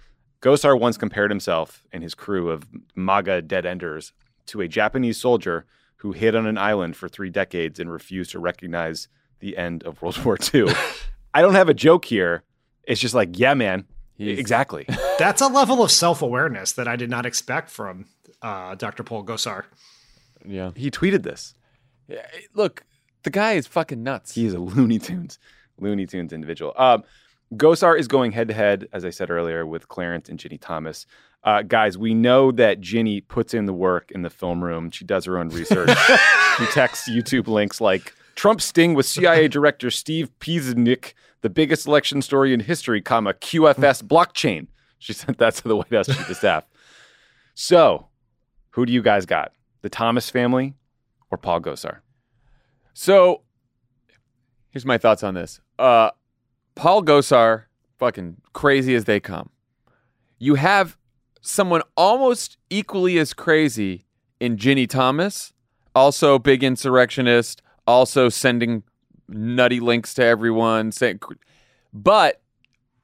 [0.42, 4.14] Gosar once compared himself and his crew of MAGA dead enders
[4.46, 5.66] to a Japanese soldier
[6.00, 9.08] who hid on an island for three decades and refused to recognize
[9.40, 10.68] the end of World War II.
[11.34, 12.44] I don't have a joke here.
[12.84, 13.86] It's just like, yeah, man,
[14.18, 14.86] He's- exactly.
[15.20, 18.06] That's a level of self awareness that I did not expect from
[18.42, 19.04] uh, Dr.
[19.04, 19.66] Paul Gosar.
[20.46, 20.72] Yeah.
[20.76, 21.54] he tweeted this.
[22.08, 22.26] Yeah,
[22.56, 22.84] Look,
[23.24, 24.34] The guy is fucking nuts.
[24.34, 25.38] He is a Looney Tunes,
[25.78, 26.74] Looney Tunes individual.
[26.78, 27.04] Um,
[27.54, 31.06] Gosar is going head to head, as I said earlier, with Clarence and Ginny Thomas.
[31.44, 34.92] Uh, guys, we know that Ginny puts in the work in the film room.
[34.92, 35.90] She does her own research.
[36.58, 42.22] she texts YouTube links like Trump sting with CIA Director Steve Piesnik, the biggest election
[42.22, 44.68] story in history, comma QFS blockchain.
[45.00, 46.66] She sent that to the White House chief of staff.
[47.56, 48.08] So,
[48.72, 49.54] who do you guys got?
[49.82, 50.76] The Thomas family
[51.32, 52.00] or Paul Gosar?
[52.94, 53.42] So
[54.72, 55.62] here's my thoughts on this.
[55.78, 56.12] Uh,
[56.80, 57.64] Paul Gosar,
[57.98, 59.50] fucking crazy as they come.
[60.38, 60.98] You have
[61.42, 64.06] someone almost equally as crazy
[64.40, 65.52] in Ginny Thomas,
[65.94, 68.84] also big insurrectionist, also sending
[69.28, 71.20] nutty links to everyone, saying,
[71.92, 72.42] but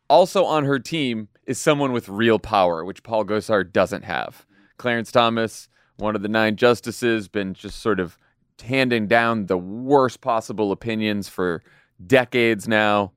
[0.09, 4.45] also on her team is someone with real power, which Paul Gosar doesn't have.
[4.77, 5.67] Clarence Thomas,
[5.97, 8.17] one of the nine justices, been just sort of
[8.63, 11.61] handing down the worst possible opinions for
[12.07, 13.11] decades now.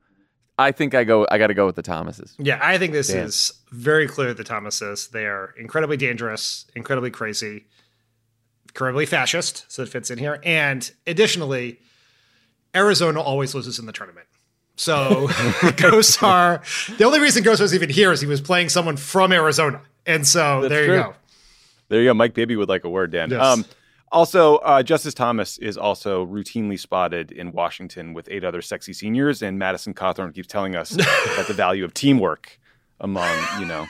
[0.59, 1.27] I think I go.
[1.31, 2.35] I got to go with the Thomases.
[2.39, 3.25] Yeah, I think this Dan.
[3.25, 4.35] is very clear.
[4.35, 7.65] The Thomases they are incredibly dangerous, incredibly crazy,
[8.69, 9.65] incredibly fascist.
[9.69, 10.41] So it fits in here.
[10.45, 11.79] And additionally,
[12.75, 14.27] Arizona always loses in the tournament.
[14.77, 19.33] So Gosar, the only reason Gosar is even here is he was playing someone from
[19.33, 21.03] Arizona, and so That's there you true.
[21.03, 21.15] go.
[21.89, 22.15] There you go.
[22.15, 23.31] Mike Bibby would like a word, Dan.
[23.31, 23.43] Yes.
[23.43, 23.65] Um,
[24.13, 29.43] also, uh, Justice Thomas is also routinely spotted in Washington with eight other sexy seniors,
[29.43, 32.59] and Madison Cawthorn keeps telling us about the value of teamwork
[33.01, 33.31] among,
[33.61, 33.87] you know,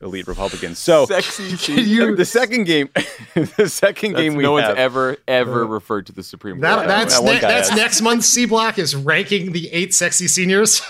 [0.00, 0.78] elite Republicans.
[0.78, 1.50] So, Sexy
[2.14, 2.88] the second game,
[3.56, 6.88] the second game we no one's have, ever ever referred to the Supreme That, Court.
[6.88, 7.78] that's that one ne- that's has.
[7.78, 10.82] next month's C block is ranking the eight sexy seniors.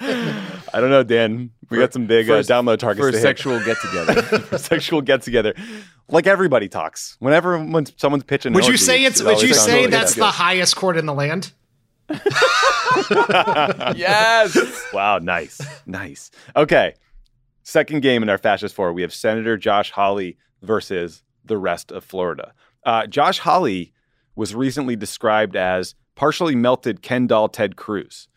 [0.00, 1.50] I don't know, Dan.
[1.70, 3.22] We got some big uh, download targets for a hit.
[3.22, 4.22] sexual get together.
[4.22, 5.54] for sexual get together.
[6.08, 7.16] Like everybody talks.
[7.18, 9.22] Whenever when someone's pitching, would you say it's?
[9.22, 11.52] Would you say that's the highest court in the land?
[13.96, 14.86] yes.
[14.92, 16.30] Wow, nice, nice.
[16.54, 16.94] Okay,
[17.64, 22.04] second game in our fascist four, we have Senator Josh Hawley versus the rest of
[22.04, 22.52] Florida.
[22.84, 23.92] Uh, Josh Hawley
[24.36, 28.28] was recently described as partially melted Ken doll Ted Cruz,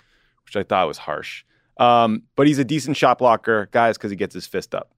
[0.46, 1.44] which I thought was harsh.
[1.78, 4.92] Um, but he's a decent shot blocker, guys, because he gets his fist up.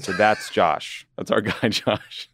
[0.00, 1.06] So that's Josh.
[1.16, 2.28] That's our guy, Josh.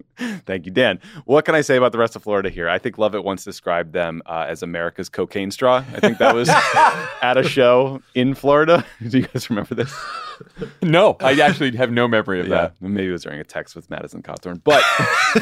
[0.46, 1.00] Thank you, Dan.
[1.24, 2.68] What can I say about the rest of Florida here?
[2.68, 5.78] I think Lovett once described them uh, as America's cocaine straw.
[5.94, 6.48] I think that was
[7.22, 8.84] at a show in Florida.
[9.08, 9.92] Do you guys remember this?
[10.82, 12.74] No, I actually have no memory of Yeah, that.
[12.82, 14.60] maybe it was during a text with Madison Cawthorn.
[14.62, 14.82] But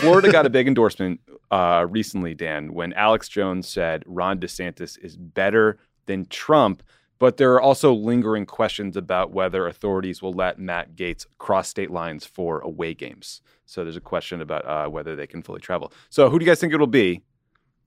[0.00, 1.20] Florida got a big endorsement
[1.50, 6.82] uh, recently, Dan, when Alex Jones said Ron DeSantis is better than Trump.
[7.22, 11.92] But there are also lingering questions about whether authorities will let Matt Gaetz cross state
[11.92, 13.42] lines for away games.
[13.64, 15.92] So there's a question about uh, whether they can fully travel.
[16.10, 17.22] So who do you guys think it'll be?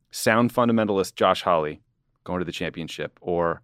[0.10, 1.82] Sound fundamentalist Josh Hawley
[2.24, 3.62] going to the championship, or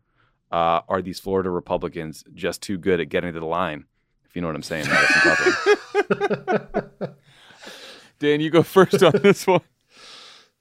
[0.51, 3.86] uh, are these Florida Republicans just too good at getting to the line?
[4.26, 4.88] If you know what I'm saying,
[8.19, 9.61] Dan, you go first on this one.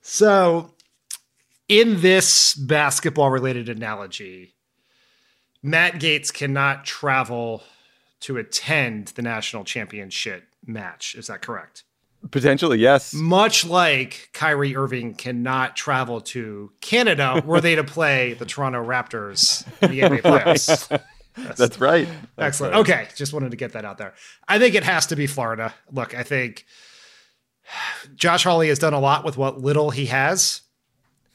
[0.02, 0.76] So,
[1.68, 4.54] in this basketball related analogy,
[5.62, 7.62] Matt Gaetz cannot travel
[8.20, 11.14] to attend the national championship match.
[11.14, 11.84] Is that correct?
[12.30, 13.14] Potentially, yes.
[13.14, 19.66] Much like Kyrie Irving cannot travel to Canada were they to play the Toronto Raptors
[19.82, 21.00] in the NBA playoffs.
[21.56, 22.06] That's right.
[22.36, 22.74] Excellent.
[22.74, 24.12] Okay, just wanted to get that out there.
[24.46, 25.72] I think it has to be Florida.
[25.90, 26.66] Look, I think
[28.14, 30.60] Josh Hawley has done a lot with what little he has,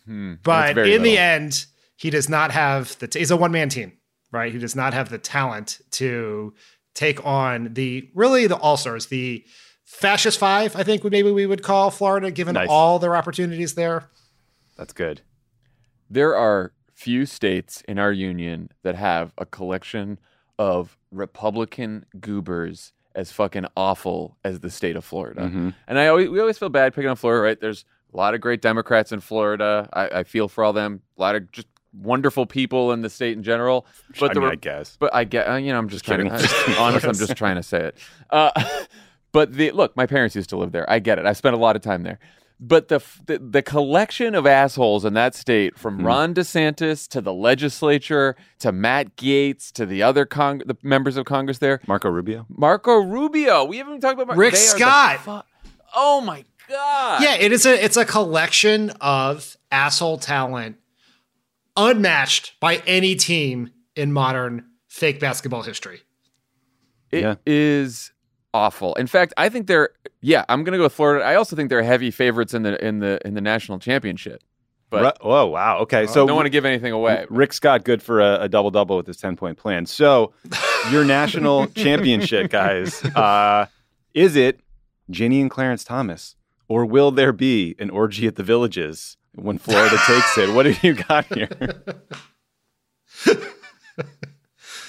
[0.05, 0.33] hmm.
[0.43, 1.65] that's but in the end,
[1.95, 3.07] he does not have the.
[3.07, 3.93] T- he's a one man team,
[4.35, 4.51] right?
[4.51, 6.53] He does not have the talent to
[6.93, 9.43] take on the really the all stars, the
[9.85, 10.75] fascist five.
[10.75, 12.67] I think would maybe we would call Florida, given Nice.
[12.69, 14.09] all their opportunities there.
[14.77, 15.21] That's good.
[16.09, 20.19] There are few states in our union that have a collection
[20.59, 25.41] of Republican goobers as fucking awful as the state of Florida.
[25.43, 25.73] Mhm.
[25.87, 27.59] And I always we always feel bad picking on Florida, right?
[27.59, 29.89] There's a lot of great Democrats in Florida.
[29.93, 31.01] I, I feel for all them.
[31.17, 31.67] A lot of just
[32.01, 33.85] wonderful people in the state in general.
[34.19, 34.97] But I the mean, Re- I guess.
[34.99, 36.31] But I get, uh, you know, I'm just, trying kidding.
[36.65, 36.77] to.
[36.79, 37.97] Honest, I'm just trying to say it.
[38.29, 38.51] Uh,
[39.31, 40.89] but the look, my parents used to live there.
[40.89, 41.25] I get it.
[41.25, 42.19] I spent a lot of time there.
[42.57, 46.05] But the the, the collection of assholes in that state, from Hmm.
[46.05, 51.25] Ron DeSantis to the legislature to Matt Gaetz to the other Cong- the members of
[51.25, 52.45] Congress there, Marco Rubio.
[52.47, 53.65] Marco Rubio.
[53.65, 55.19] We haven't even talked about Mar- Rick they are the Scott.
[55.19, 57.21] fu- oh my god.
[57.23, 60.77] Yeah, it is a it's a collection of asshole talent
[61.77, 66.01] unmatched by any team in modern fake basketball history.
[67.11, 68.59] It is Yeah.
[68.59, 68.95] awful.
[68.95, 69.89] In fact, I think they're
[70.21, 71.23] yeah, I'm gonna go with Florida.
[71.23, 74.41] I also think they're heavy favorites in the in the in the national championship.
[74.89, 75.79] but Ru- oh wow.
[75.79, 77.25] Okay, so don't want to give anything away.
[77.29, 79.85] Rick Scott good for a, a double double with his ten point plan.
[79.85, 80.33] So
[80.91, 83.67] your national championship, guys, uh,
[84.13, 84.59] is it
[85.09, 86.35] Ginny and Clarence Thomas,
[86.67, 90.53] or will there be an orgy at the villages when Florida takes it?
[90.53, 91.49] What have you got here?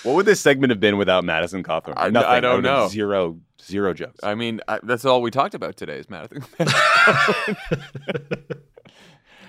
[0.02, 1.94] what would this segment have been without Madison Cawthorn?
[1.96, 2.28] I- Nothing.
[2.30, 2.88] I don't would have know.
[2.88, 4.20] Zero, zero jokes.
[4.22, 6.44] I mean, I, that's all we talked about today is Madison.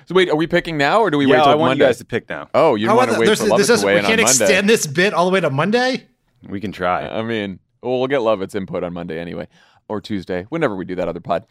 [0.06, 1.84] so wait, are we picking now or do we yeah, wait till I want Monday?
[1.84, 2.50] you guys to pick now.
[2.54, 4.20] oh, you How want to wait There's- for Lovett this is- to weigh we can't
[4.20, 4.44] on Monday?
[4.44, 6.08] extend this bit all the way to Monday.
[6.48, 7.08] We can try.
[7.08, 9.48] I mean, well, we'll get Lovett's input on Monday anyway,
[9.90, 11.46] or Tuesday, whenever we do that other pod.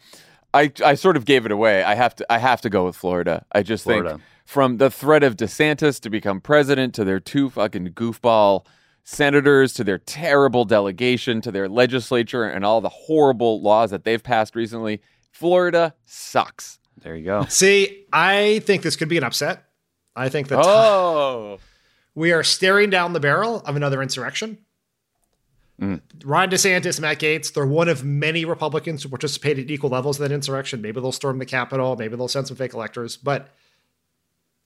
[0.57, 1.83] I, I sort of gave it away.
[1.83, 3.45] I have to I have to go with Florida.
[3.51, 4.09] I just Florida.
[4.11, 8.65] think from the threat of DeSantis to become president to their two fucking goofball
[9.03, 14.23] senators to their terrible delegation to their legislature and all the horrible laws that they've
[14.23, 15.01] passed recently,
[15.31, 16.79] Florida sucks.
[17.01, 17.45] there you go.
[17.47, 19.63] See, I think this could be an upset.
[20.15, 21.59] I think that Oh,
[22.15, 24.57] we are staring down the barrel of another insurrection.
[25.81, 26.01] Mm.
[26.25, 30.23] Ron DeSantis, Matt Gaetz, they're one of many Republicans who participated at equal levels in
[30.23, 30.81] that insurrection.
[30.81, 33.15] Maybe they'll storm the Capitol, maybe they'll send some fake electors.
[33.15, 33.49] But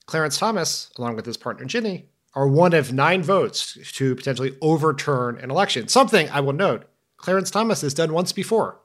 [0.06, 5.38] Clarence Thomas, along with his partner Ginny, are one of nine votes to potentially overturn
[5.38, 5.88] an election.
[5.88, 6.86] Something I will note
[7.18, 8.80] Clarence Thomas has done once before.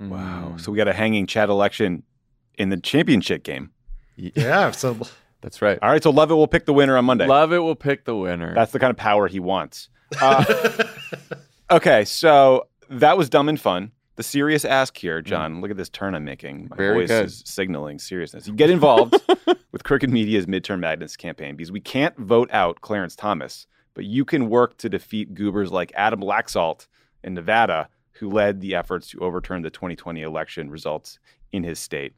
[0.00, 0.08] Mm.
[0.08, 0.56] Wow.
[0.56, 2.02] So we got a hanging chad election
[2.58, 3.70] in the championship game.
[4.16, 4.72] Yeah.
[4.76, 4.96] So
[5.40, 5.78] that's right.
[5.82, 6.02] All right.
[6.02, 7.26] So Lovett will pick the winner on Monday.
[7.26, 8.54] Lovett will pick the winner.
[8.54, 9.90] That's the kind of power he wants.
[10.20, 10.84] Uh,
[11.70, 13.92] okay, so that was dumb and fun.
[14.16, 15.60] The serious ask here, Jon.
[15.60, 16.68] Look at this turn I'm making.
[16.70, 16.76] My Mm.
[16.76, 17.26] Very voice good.
[17.26, 18.46] is signaling seriousness.
[18.46, 19.16] You get involved
[19.72, 24.24] with Crooked Media's midterm madness campaign because we can't vote out Clarence Thomas, but you
[24.24, 26.86] can work to defeat goobers like Adam Laxalt
[27.24, 31.18] in Nevada, who led the efforts to overturn the 2020 election results
[31.50, 32.12] in his state.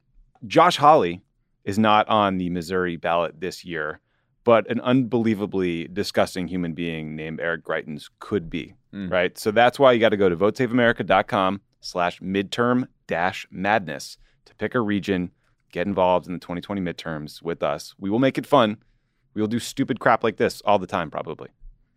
[0.46, 1.22] Josh Hawley
[1.64, 4.00] is not on the Missouri ballot this year,
[4.46, 9.10] but an unbelievably disgusting human being named Eric Greitens could be, Mm.
[9.10, 9.36] right?
[9.36, 14.16] So that's why you got to go to votesaveamerica.com slash midterm dash madness
[14.46, 15.32] to pick a region,
[15.72, 17.94] get involved in the 2020 midterms with us.
[17.98, 18.78] We will make it fun.
[19.34, 21.48] We will do stupid crap like this all the time, probably.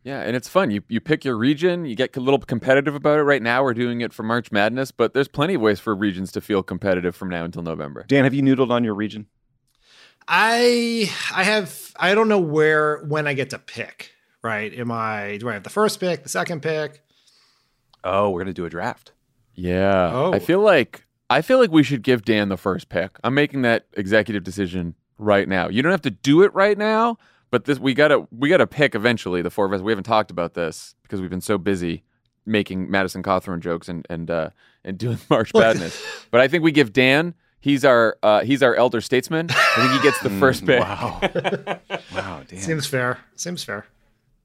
[0.03, 0.71] Yeah, and it's fun.
[0.71, 3.23] You you pick your region, you get a little competitive about it.
[3.23, 6.31] Right now, we're doing it for March Madness, but there's plenty of ways for regions
[6.31, 8.05] to feel competitive from now until November.
[8.07, 9.27] Dan, have you noodled on your region?
[10.31, 14.11] I I have I don't know where when I get to pick.
[14.41, 14.71] Right?
[14.73, 17.01] Am I do I have the first pick, the second pick?
[18.03, 19.11] Oh, we're going to do a draft.
[19.55, 20.31] Yeah, Oh.
[20.31, 23.17] I feel like I feel like we should give Dan the first pick.
[23.23, 25.67] I'm making that executive decision right now.
[25.67, 27.17] You don't have to do it right now,
[27.51, 29.41] but this we gotta we gotta pick eventually.
[29.41, 29.81] The four of us.
[29.81, 32.03] We haven't talked about this because we've been so busy
[32.45, 34.49] making Madison Cawthorn jokes and and uh,
[34.85, 36.01] and doing March Madness.
[36.31, 37.33] but I think we give Dan.
[37.61, 39.47] He's our uh, he's our elder statesman.
[39.49, 40.79] I think he gets the first pick.
[40.79, 41.19] Wow.
[42.13, 42.59] wow, Dan.
[42.59, 43.19] Seems fair.
[43.35, 43.85] Seems fair.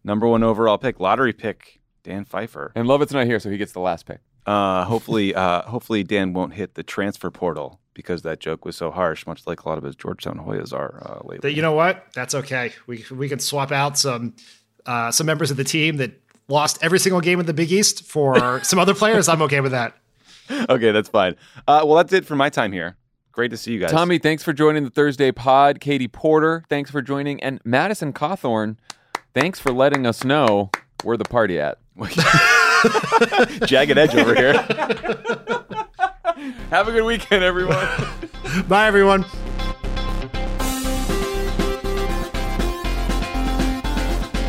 [0.03, 2.73] Number one overall pick, lottery pick, Dan Pfeiffer.
[2.75, 4.19] And Lovett's not here, so he gets the last pick.
[4.47, 8.91] Uh, hopefully, uh, hopefully Dan won't hit the transfer portal because that joke was so
[8.91, 11.49] harsh, much like a lot of his Georgetown Hoyas are uh, lately.
[11.49, 12.07] That you know what?
[12.15, 12.73] That's okay.
[12.87, 14.35] We we can swap out some
[14.85, 16.12] uh, some members of the team that
[16.49, 19.29] lost every single game in the Big East for some other players.
[19.29, 19.97] I'm okay with that.
[20.69, 21.37] okay, that's fine.
[21.67, 22.97] Uh, well, that's it for my time here.
[23.35, 23.91] Great to see you guys.
[23.91, 25.81] Tommy, thanks for joining the Thursday pod.
[25.81, 27.43] Katie Porter, thanks for joining.
[27.43, 28.77] And Madison Cawthorn,
[29.35, 30.70] thanks for letting us know
[31.02, 31.78] where the party at.
[33.66, 34.52] jagged edge over here.
[36.70, 37.89] Have a good weekend, everyone.
[38.69, 39.24] Bye, everyone.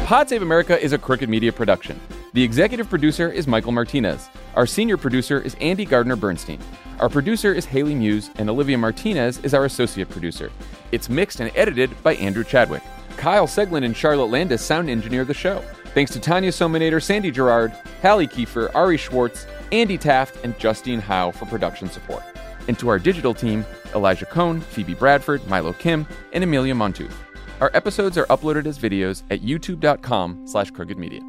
[0.06, 1.99] Pod Save America is a Crooked Media production.
[2.34, 4.30] The executive producer is Michael Martinez.
[4.53, 6.60] Our senior producer is Andy Gardner Bernstein.
[6.99, 10.52] Our producer is Haley Muse, and Olivia Martinez is our associate producer.
[10.91, 12.84] It's mixed and edited by Andrew Chadwick.
[13.18, 15.64] Kyle Seglin and Charlotte Landes sound engineer the show.
[15.95, 17.72] Thanks to Tanya Somanader, Sandy Girard,
[18.03, 22.22] Hallie Kiefer, Ari Schwartz, Andy Taft, and Justine Howe for production support.
[22.68, 23.65] And to our digital team,
[23.95, 27.24] Elijah Cone, Phoebe Bradford, Milo Kim, and Amelia Montooth.
[27.61, 31.22] Our episodes are uploaded as videos at youtube.com slash crooked media.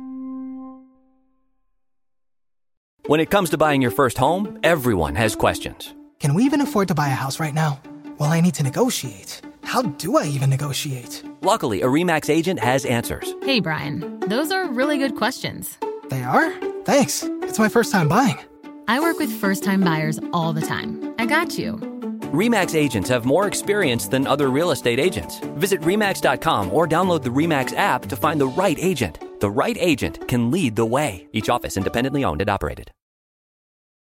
[3.06, 5.94] When it comes to buying your first home, everyone has questions.
[6.18, 7.80] Can we even afford to buy a house right now?
[8.18, 9.40] Well, I need to negotiate.
[9.62, 11.22] How do I even negotiate?
[11.42, 13.32] Luckily, a REMAX agent has answers.
[13.42, 15.78] Hey, Brian, those are really good questions.
[16.08, 16.52] They are?
[16.84, 17.22] Thanks.
[17.42, 18.38] It's my first time buying.
[18.88, 21.14] I work with first time buyers all the time.
[21.18, 21.95] I got you.
[22.32, 25.40] REMAX agents have more experience than other real estate agents.
[25.56, 29.18] Visit REMAX.com or download the REMAX app to find the right agent.
[29.40, 31.26] The right agent can lead the way.
[31.32, 32.90] Each office independently owned and operated.